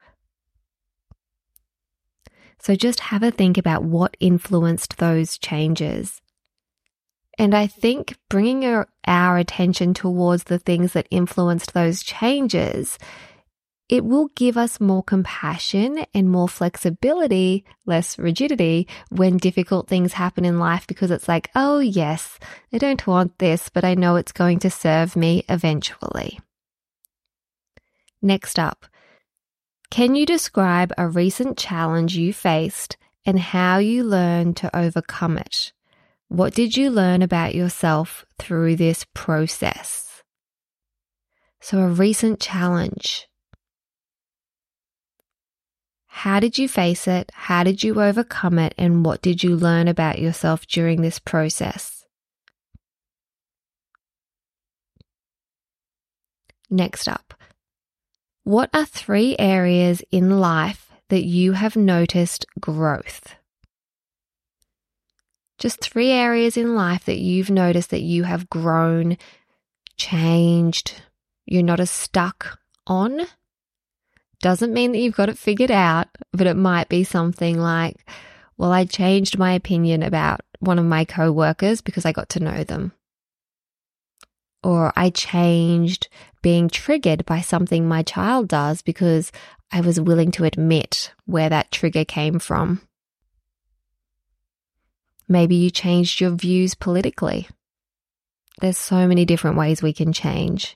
So 2.60 2.75
just 2.75 2.99
have 2.99 3.23
a 3.23 3.32
think 3.32 3.58
about 3.58 3.84
what 3.84 4.15
influenced 4.19 4.97
those 4.97 5.39
changes. 5.39 6.21
And 7.39 7.56
I 7.56 7.65
think 7.65 8.15
bringing 8.29 8.63
our, 8.63 8.88
attention 9.08 9.95
towards 9.95 10.43
the 10.43 10.60
things 10.60 10.93
that 10.93 11.08
influenced 11.10 11.73
those 11.73 12.03
changes 12.03 12.99
it 13.89 14.06
will 14.06 14.30
give 14.36 14.58
us 14.58 14.80
more 14.80 15.04
compassion 15.04 16.06
and 16.13 16.30
more 16.30 16.48
flexibility, 16.48 17.65
less 17.86 18.17
rigidity 18.17 18.88
when 19.10 19.38
difficult 19.38 19.88
things 19.88 20.13
happen 20.13 20.46
in 20.46 20.58
life 20.58 20.88
because 20.88 21.12
it's 21.12 21.28
like, 21.28 21.52
oh, 21.54 21.80
yes, 21.80 22.39
I 22.72 22.78
don't 22.78 23.06
want 23.06 23.38
this, 23.39 23.69
but 23.69 23.84
I 23.84 23.93
know 23.93 24.15
it's 24.15 24.32
going 24.32 24.60
to 24.60 24.69
serve 24.69 25.15
me 25.15 25.43
eventually. 25.50 26.39
Next 28.22 28.58
up, 28.58 28.86
can 29.91 30.15
you 30.15 30.26
describe 30.26 30.93
a 30.98 31.08
recent 31.08 31.58
challenge 31.58 32.15
you 32.15 32.34
faced 32.34 32.98
and 33.26 33.38
how 33.38 33.78
you 33.78 34.04
learned 34.04 34.58
to 34.58 34.76
overcome 34.76 35.38
it? 35.38 35.74
What 36.30 36.56
did 36.56 36.76
you 36.76 36.89
learn 36.89 37.22
about 37.22 37.54
yourself 37.54 38.26
through 38.39 38.78
this 38.78 39.06
process? 39.13 40.24
So, 41.60 41.80
a 41.80 41.88
recent 41.88 42.39
challenge. 42.39 43.28
How 46.15 46.39
did 46.39 46.60
you 46.60 46.69
face 46.69 47.08
it? 47.08 47.32
How 47.34 47.63
did 47.63 47.84
you 47.84 47.99
overcome 47.99 48.60
it? 48.60 48.76
And 48.78 49.04
what 49.04 49.21
did 49.23 49.43
you 49.43 49.56
learn 49.56 49.88
about 49.88 50.19
yourself 50.19 50.67
during 50.67 51.02
this 51.02 51.17
process? 51.17 52.06
Next 56.69 57.08
up, 57.08 57.34
what 58.43 58.69
are 58.76 58.86
three 58.86 59.36
areas 59.39 60.04
in 60.12 60.39
life 60.39 60.91
that 61.10 61.23
you 61.23 61.54
have 61.54 61.76
noticed 61.76 62.45
growth? 62.60 63.36
Just 65.58 65.82
three 65.82 66.12
areas 66.12 66.56
in 66.56 66.76
life 66.76 67.06
that 67.06 67.19
you've 67.19 67.49
noticed 67.49 67.89
that 67.89 68.02
you 68.02 68.23
have 68.23 68.52
grown, 68.52 69.17
changed, 69.97 71.02
you're 71.47 71.63
not 71.63 71.80
as 71.80 71.89
stuck 71.91 72.60
on 72.86 73.21
doesn't 74.43 74.73
mean 74.73 74.91
that 74.91 74.97
you've 74.97 75.15
got 75.15 75.29
it 75.29 75.38
figured 75.38 75.71
out, 75.71 76.10
but 76.34 76.47
it 76.47 76.58
might 76.58 76.89
be 76.89 77.06
something 77.06 77.58
like, 77.58 78.06
well, 78.58 78.73
I 78.73 78.84
changed 78.84 79.38
my 79.38 79.53
opinion 79.53 80.03
about 80.03 80.41
one 80.60 80.77
of 80.77 80.84
my 80.84 81.06
coworkers 81.06 81.79
because 81.79 82.06
I 82.06 82.12
got 82.12 82.27
to 82.32 82.41
know 82.41 82.65
them. 82.65 82.91
Or 84.62 84.91
I 84.97 85.12
changed 85.12 86.10
being 86.41 86.67
triggered 86.67 87.25
by 87.25 87.39
something 87.39 87.88
my 87.88 88.03
child 88.03 88.49
does 88.49 88.82
because 88.82 89.32
I 89.71 89.79
was 89.79 90.01
willing 90.01 90.32
to 90.32 90.43
admit 90.43 91.13
where 91.23 91.47
that 91.47 91.71
trigger 91.71 92.03
came 92.03 92.38
from. 92.38 92.82
Maybe 95.29 95.56
you 95.56 95.69
changed 95.69 96.19
your 96.19 96.32
views 96.32 96.75
politically. 96.75 97.47
There's 98.60 98.77
so 98.77 99.08
many 99.08 99.23
different 99.23 99.56
ways 99.56 99.82
we 99.82 99.93
can 99.93 100.12
change. 100.12 100.75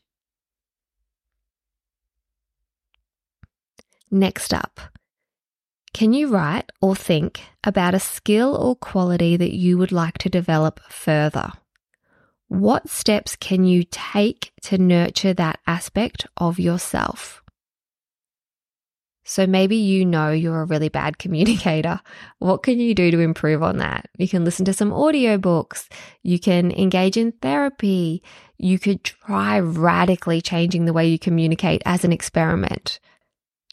Next 4.10 4.54
up, 4.54 4.80
can 5.94 6.14
you 6.14 6.30
write 6.30 6.72
or 6.82 6.96
think 6.96 7.42
about 7.64 7.96
a 7.96 8.00
skill 8.00 8.56
or 8.56 8.76
quality 8.76 9.36
that 9.36 9.54
you 9.54 9.78
would 9.78 9.92
like 9.92 10.18
to 10.20 10.30
develop 10.30 10.80
further? 10.90 11.52
What 12.48 12.88
steps 12.88 13.36
can 13.36 13.66
you 13.66 13.84
take 13.90 14.54
to 14.64 14.78
nurture 14.78 15.34
that 15.34 15.60
aspect 15.68 16.26
of 16.38 16.60
yourself? 16.60 17.42
So 19.26 19.46
maybe 19.46 19.76
you 19.76 20.06
know 20.06 20.32
you're 20.32 20.62
a 20.62 20.66
really 20.66 20.88
bad 20.88 21.18
communicator. 21.20 22.00
What 22.40 22.64
can 22.64 22.80
you 22.80 22.96
do 22.96 23.12
to 23.12 23.20
improve 23.20 23.62
on 23.62 23.78
that? 23.78 24.10
You 24.18 24.30
can 24.30 24.46
listen 24.46 24.64
to 24.66 24.74
some 24.74 24.92
audiobooks. 24.92 25.90
You 26.24 26.40
can 26.40 26.72
engage 26.72 27.18
in 27.18 27.34
therapy. 27.34 28.24
You 28.58 28.80
could 28.80 29.04
try 29.04 29.60
radically 29.60 30.40
changing 30.40 30.86
the 30.86 30.94
way 30.94 31.08
you 31.08 31.20
communicate 31.20 31.82
as 31.86 32.06
an 32.06 32.14
experiment, 32.14 33.02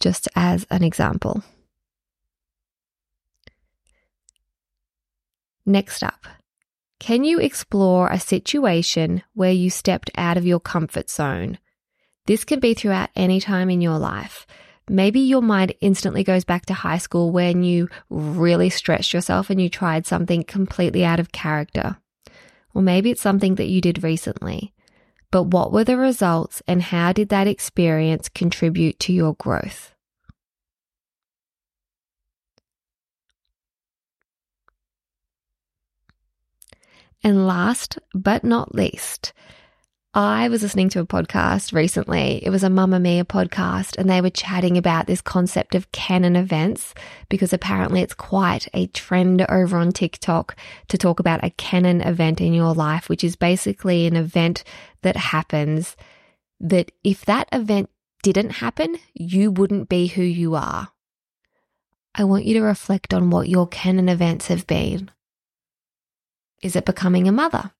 just 0.05 0.29
as 0.37 0.67
an 0.71 0.85
example. 0.85 1.43
Next 5.64 6.03
up, 6.03 6.27
can 7.01 7.25
you 7.25 7.40
explore 7.40 8.09
a 8.09 8.21
situation 8.21 9.23
where 9.33 9.51
you 9.51 9.71
stepped 9.71 10.11
out 10.14 10.37
of 10.37 10.45
your 10.45 10.61
comfort 10.61 11.09
zone? 11.09 11.57
This 12.27 12.45
can 12.45 12.61
be 12.61 12.75
throughout 12.75 13.09
any 13.17 13.40
time 13.40 13.71
in 13.71 13.81
your 13.81 13.99
life. 13.99 14.47
Maybe 14.90 15.21
your 15.21 15.40
mind 15.40 15.73
instantly 15.81 16.23
goes 16.23 16.45
back 16.45 16.67
to 16.67 16.75
high 16.75 16.99
school 16.99 17.31
when 17.31 17.62
you 17.62 17.88
really 18.11 18.69
stretched 18.69 19.14
yourself 19.14 19.49
and 19.49 19.59
you 19.59 19.71
tried 19.71 20.05
something 20.05 20.45
completely 20.45 21.03
out 21.03 21.19
of 21.19 21.33
character. 21.33 21.97
Or 22.75 22.83
maybe 22.83 23.11
it's 23.11 23.23
something 23.23 23.55
that 23.55 23.69
you 23.69 23.81
did 23.81 24.05
recently. 24.05 24.75
But 25.31 25.45
what 25.45 25.73
were 25.73 25.85
the 25.85 25.97
results 25.97 26.61
and 26.67 26.83
how 26.83 27.14
did 27.14 27.31
that 27.31 27.47
experience 27.47 28.29
contribute 28.29 28.99
to 29.01 29.14
your 29.14 29.33
growth? 29.37 29.93
And 37.24 37.46
last 37.46 37.98
but 38.12 38.44
not 38.44 38.74
least, 38.74 39.32
I 40.12 40.50
was 40.50 40.62
listening 40.62 40.90
to 40.90 41.00
a 41.00 41.06
podcast 41.06 41.72
recently. 41.72 42.44
It 42.44 42.50
was 42.50 42.62
a 42.62 42.68
Mamamia 42.68 43.24
podcast, 43.24 43.96
and 43.96 44.10
they 44.10 44.20
were 44.20 44.28
chatting 44.28 44.76
about 44.76 45.06
this 45.06 45.22
concept 45.22 45.74
of 45.74 45.90
canon 45.90 46.37
events 46.37 46.92
because 47.30 47.54
apparently 47.54 48.02
it's 48.02 48.12
quite 48.12 48.68
a 48.74 48.88
trend 48.88 49.40
over 49.48 49.78
on 49.78 49.90
TikTok 49.90 50.54
to 50.88 50.98
talk 50.98 51.18
about 51.18 51.42
a 51.42 51.48
canon 51.48 52.02
event 52.02 52.42
in 52.42 52.52
your 52.52 52.74
life, 52.74 53.08
which 53.08 53.24
is 53.24 53.37
basically 53.37 54.06
an 54.06 54.16
event 54.16 54.62
that 55.00 55.16
happens 55.16 55.96
that 56.60 56.92
if 57.02 57.24
that 57.24 57.48
event 57.52 57.88
didn't 58.22 58.50
happen, 58.50 58.98
you 59.14 59.50
wouldn't 59.50 59.88
be 59.88 60.08
who 60.08 60.22
you 60.22 60.54
are. 60.54 60.88
I 62.14 62.24
want 62.24 62.44
you 62.44 62.52
to 62.54 62.62
reflect 62.62 63.14
on 63.14 63.30
what 63.30 63.48
your 63.48 63.66
canon 63.66 64.10
events 64.10 64.48
have 64.48 64.66
been. 64.66 65.10
Is 66.64 66.74
it 66.74 66.87
becoming 66.87 67.29
a 67.29 67.33
mother? 67.33 67.72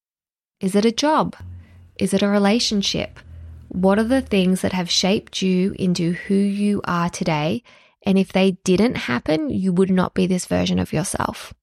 Is 0.61 0.75
it 0.75 0.85
a 0.85 0.93
job? 0.93 1.37
Is 1.99 2.13
it 2.13 2.21
a 2.21 2.29
relationship? 2.29 3.19
What 3.69 3.99
are 3.99 4.05
the 4.05 4.21
things 4.21 4.61
that 4.61 4.75
have 4.75 4.91
shaped 4.91 5.41
you 5.41 5.75
into 5.79 6.13
who 6.13 6.35
you 6.35 6.83
are 6.85 7.09
today? 7.09 7.63
And 8.05 8.19
if 8.19 8.31
they 8.31 8.59
didn't 8.63 8.97
happen, 8.97 9.49
you 9.49 9.73
would 9.73 9.91
not 9.91 10.13
be 10.13 10.27
this 10.27 10.45
version 10.45 10.79
of 10.79 10.93
yourself. 10.93 11.55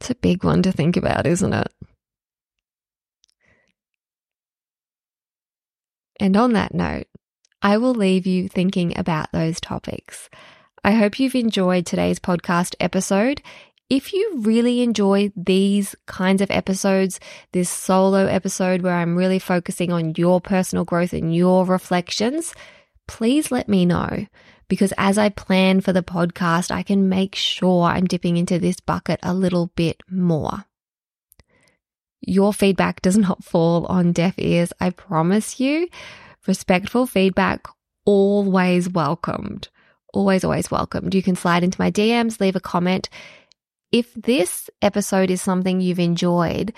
It's 0.00 0.10
a 0.10 0.14
big 0.14 0.44
one 0.44 0.62
to 0.62 0.70
think 0.70 0.96
about, 0.96 1.26
isn't 1.26 1.52
it? 1.52 1.72
And 6.20 6.36
on 6.36 6.52
that 6.52 6.72
note, 6.72 7.08
I 7.60 7.76
will 7.76 7.94
leave 7.94 8.24
you 8.24 8.48
thinking 8.48 8.96
about 8.96 9.32
those 9.32 9.60
topics. 9.60 10.30
I 10.84 10.92
hope 10.92 11.18
you've 11.18 11.34
enjoyed 11.34 11.86
today's 11.86 12.20
podcast 12.20 12.76
episode. 12.78 13.42
If 13.90 14.12
you 14.12 14.40
really 14.40 14.82
enjoy 14.82 15.32
these 15.34 15.96
kinds 16.04 16.42
of 16.42 16.50
episodes, 16.50 17.20
this 17.52 17.70
solo 17.70 18.26
episode 18.26 18.82
where 18.82 18.94
I'm 18.94 19.16
really 19.16 19.38
focusing 19.38 19.92
on 19.92 20.12
your 20.14 20.42
personal 20.42 20.84
growth 20.84 21.14
and 21.14 21.34
your 21.34 21.64
reflections, 21.64 22.52
please 23.06 23.50
let 23.50 23.66
me 23.66 23.86
know. 23.86 24.26
Because 24.68 24.92
as 24.98 25.16
I 25.16 25.30
plan 25.30 25.80
for 25.80 25.94
the 25.94 26.02
podcast, 26.02 26.70
I 26.70 26.82
can 26.82 27.08
make 27.08 27.34
sure 27.34 27.84
I'm 27.84 28.04
dipping 28.04 28.36
into 28.36 28.58
this 28.58 28.78
bucket 28.78 29.20
a 29.22 29.32
little 29.32 29.68
bit 29.74 30.02
more. 30.10 30.66
Your 32.20 32.52
feedback 32.52 33.00
does 33.00 33.16
not 33.28 33.42
fall 33.42 33.86
on 33.86 34.12
deaf 34.12 34.34
ears, 34.36 34.70
I 34.80 34.90
promise 34.90 35.58
you. 35.58 35.88
Respectful 36.46 37.06
feedback, 37.06 37.66
always 38.04 38.86
welcomed. 38.86 39.68
Always, 40.12 40.44
always 40.44 40.70
welcomed. 40.70 41.14
You 41.14 41.22
can 41.22 41.36
slide 41.36 41.64
into 41.64 41.80
my 41.80 41.90
DMs, 41.90 42.38
leave 42.38 42.56
a 42.56 42.60
comment. 42.60 43.08
If 43.90 44.12
this 44.14 44.68
episode 44.82 45.30
is 45.30 45.40
something 45.40 45.80
you've 45.80 45.98
enjoyed, 45.98 46.72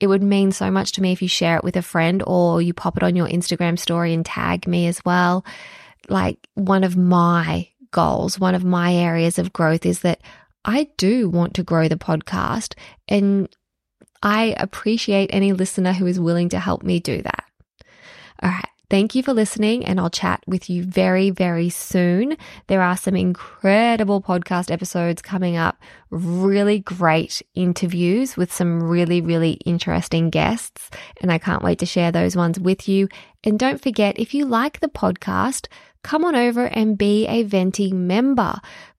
it 0.00 0.06
would 0.06 0.22
mean 0.22 0.52
so 0.52 0.70
much 0.70 0.92
to 0.92 1.02
me 1.02 1.12
if 1.12 1.22
you 1.22 1.28
share 1.28 1.56
it 1.56 1.64
with 1.64 1.76
a 1.76 1.82
friend 1.82 2.22
or 2.26 2.60
you 2.60 2.72
pop 2.72 2.96
it 2.96 3.02
on 3.02 3.16
your 3.16 3.28
Instagram 3.28 3.78
story 3.78 4.14
and 4.14 4.24
tag 4.24 4.66
me 4.66 4.86
as 4.86 5.02
well. 5.04 5.44
Like 6.08 6.48
one 6.54 6.84
of 6.84 6.96
my 6.96 7.68
goals, 7.90 8.38
one 8.38 8.54
of 8.54 8.64
my 8.64 8.94
areas 8.94 9.38
of 9.38 9.52
growth 9.52 9.84
is 9.84 10.00
that 10.00 10.20
I 10.64 10.88
do 10.96 11.28
want 11.28 11.54
to 11.54 11.62
grow 11.62 11.88
the 11.88 11.96
podcast 11.96 12.74
and 13.08 13.48
I 14.22 14.54
appreciate 14.58 15.30
any 15.32 15.52
listener 15.52 15.92
who 15.92 16.06
is 16.06 16.20
willing 16.20 16.50
to 16.50 16.60
help 16.60 16.82
me 16.82 17.00
do 17.00 17.22
that. 17.22 17.44
All 18.42 18.50
right. 18.50 18.69
Thank 18.90 19.14
you 19.14 19.22
for 19.22 19.32
listening, 19.32 19.86
and 19.86 20.00
I'll 20.00 20.10
chat 20.10 20.42
with 20.48 20.68
you 20.68 20.82
very, 20.82 21.30
very 21.30 21.70
soon. 21.70 22.36
There 22.66 22.82
are 22.82 22.96
some 22.96 23.14
incredible 23.14 24.20
podcast 24.20 24.68
episodes 24.68 25.22
coming 25.22 25.56
up, 25.56 25.78
really 26.10 26.80
great 26.80 27.40
interviews 27.54 28.36
with 28.36 28.52
some 28.52 28.82
really, 28.82 29.20
really 29.20 29.52
interesting 29.64 30.28
guests, 30.28 30.90
and 31.22 31.30
I 31.30 31.38
can't 31.38 31.62
wait 31.62 31.78
to 31.78 31.86
share 31.86 32.10
those 32.10 32.34
ones 32.34 32.58
with 32.58 32.88
you. 32.88 33.08
And 33.44 33.60
don't 33.60 33.80
forget, 33.80 34.18
if 34.18 34.34
you 34.34 34.44
like 34.44 34.80
the 34.80 34.88
podcast, 34.88 35.68
come 36.02 36.24
on 36.24 36.34
over 36.34 36.66
and 36.66 36.98
be 36.98 37.28
a 37.28 37.44
Venti 37.44 37.92
member. 37.92 38.56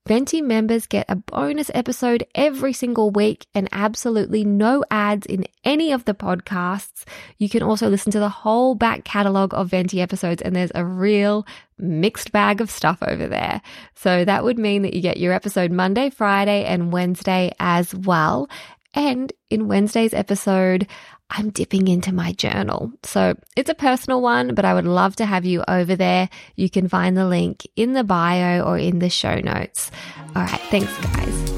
Venti 0.08 0.42
members 0.42 0.88
get 0.88 1.06
a 1.10 1.16
bonus 1.16 1.70
episode 1.76 2.26
every 2.34 2.74
single 2.74 3.12
week 3.12 3.46
and 3.54 3.70
absolutely 3.72 4.44
no 4.44 4.84
ads 4.90 5.28
in 5.28 5.46
any 5.64 5.92
of 5.92 6.06
the 6.06 6.16
podcasts. 6.16 7.04
You 7.38 7.50
can 7.50 7.62
also 7.62 7.88
listen 7.88 8.12
to 8.14 8.20
the 8.20 8.28
whole 8.28 8.74
back 8.74 9.04
catalogue 9.04 9.54
of 9.54 9.70
Venti 9.70 10.02
episodes, 10.02 10.42
and 10.42 10.56
there's 10.56 10.72
a 10.74 10.84
real 10.84 11.46
mixed 11.78 12.32
bag 12.32 12.62
of 12.62 12.72
stuff 12.72 12.98
over 13.04 13.28
there. 13.28 13.62
So 13.94 14.26
that 14.26 14.44
would 14.44 14.58
mean 14.58 14.82
that 14.82 14.96
you 14.96 15.02
get 15.02 15.18
your 15.18 15.34
episode 15.34 15.72
Monday, 15.72 16.10
Friday, 16.10 16.66
and 16.66 16.92
Wednesday 16.92 17.52
as 17.60 17.94
well. 17.94 18.50
And 18.94 19.32
in 19.50 19.68
Wednesday's 19.68 20.14
episode, 20.14 20.88
I'm 21.34 21.50
dipping 21.50 21.88
into 21.88 22.14
my 22.14 22.34
journal. 22.34 22.92
So 23.04 23.36
it's 23.56 23.70
a 23.70 23.74
personal 23.74 24.22
one, 24.22 24.54
but 24.54 24.66
I 24.66 24.74
would 24.74 24.86
love 24.86 25.16
to 25.16 25.26
have 25.26 25.46
you 25.46 25.64
over 25.66 25.96
there. 25.96 26.30
You 26.58 26.70
can 26.70 26.90
find 26.90 27.16
the 27.16 27.26
link 27.26 27.66
in 27.78 27.94
the 27.94 28.04
bio 28.04 28.62
or 28.62 28.78
in 28.78 29.00
the 29.00 29.10
show 29.10 29.36
notes. 29.36 29.92
All 30.36 30.44
right. 30.44 30.62
Thanks, 30.70 30.96
guys. 30.98 31.52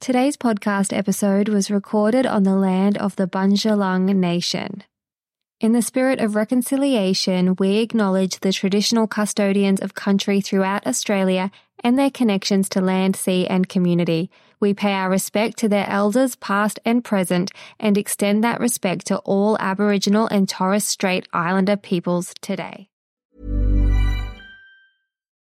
Today's 0.00 0.38
podcast 0.38 0.96
episode 0.96 1.50
was 1.50 1.70
recorded 1.70 2.24
on 2.24 2.44
the 2.44 2.56
land 2.56 2.96
of 2.96 3.16
the 3.16 3.28
Bundjalung 3.28 4.16
Nation. 4.16 4.84
In 5.60 5.72
the 5.72 5.82
spirit 5.82 6.20
of 6.20 6.36
reconciliation, 6.36 7.56
we 7.58 7.78
acknowledge 7.78 8.38
the 8.38 8.52
traditional 8.52 9.08
custodians 9.08 9.80
of 9.80 9.92
country 9.92 10.40
throughout 10.40 10.86
Australia 10.86 11.50
and 11.82 11.98
their 11.98 12.12
connections 12.12 12.68
to 12.68 12.80
land, 12.80 13.16
sea, 13.16 13.44
and 13.44 13.68
community. 13.68 14.30
We 14.60 14.72
pay 14.72 14.92
our 14.92 15.10
respect 15.10 15.58
to 15.58 15.68
their 15.68 15.88
elders, 15.90 16.36
past 16.36 16.78
and 16.84 17.02
present, 17.02 17.50
and 17.80 17.98
extend 17.98 18.44
that 18.44 18.60
respect 18.60 19.08
to 19.08 19.18
all 19.18 19.56
Aboriginal 19.58 20.28
and 20.28 20.48
Torres 20.48 20.84
Strait 20.84 21.26
Islander 21.32 21.76
peoples 21.76 22.34
today. 22.40 22.88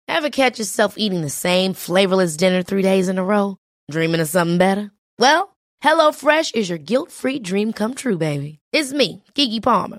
Ever 0.09 0.31
catch 0.31 0.59
yourself 0.59 0.94
eating 0.96 1.20
the 1.20 1.29
same 1.29 1.74
flavorless 1.74 2.38
dinner 2.38 2.62
three 2.62 2.81
days 2.81 3.11
in 3.11 3.18
a 3.18 3.24
row? 3.24 3.59
Dreaming 3.90 4.22
of 4.22 4.31
something 4.31 4.57
better? 4.57 4.92
Well, 5.18 5.55
HelloFresh 5.83 6.55
is 6.55 6.70
your 6.70 6.79
guilt 6.79 7.12
free 7.12 7.38
dream 7.38 7.74
come 7.74 7.92
true, 7.92 8.16
baby. 8.16 8.61
It's 8.72 8.94
me, 8.94 9.22
Keke 9.35 9.62
Palmer. 9.62 9.98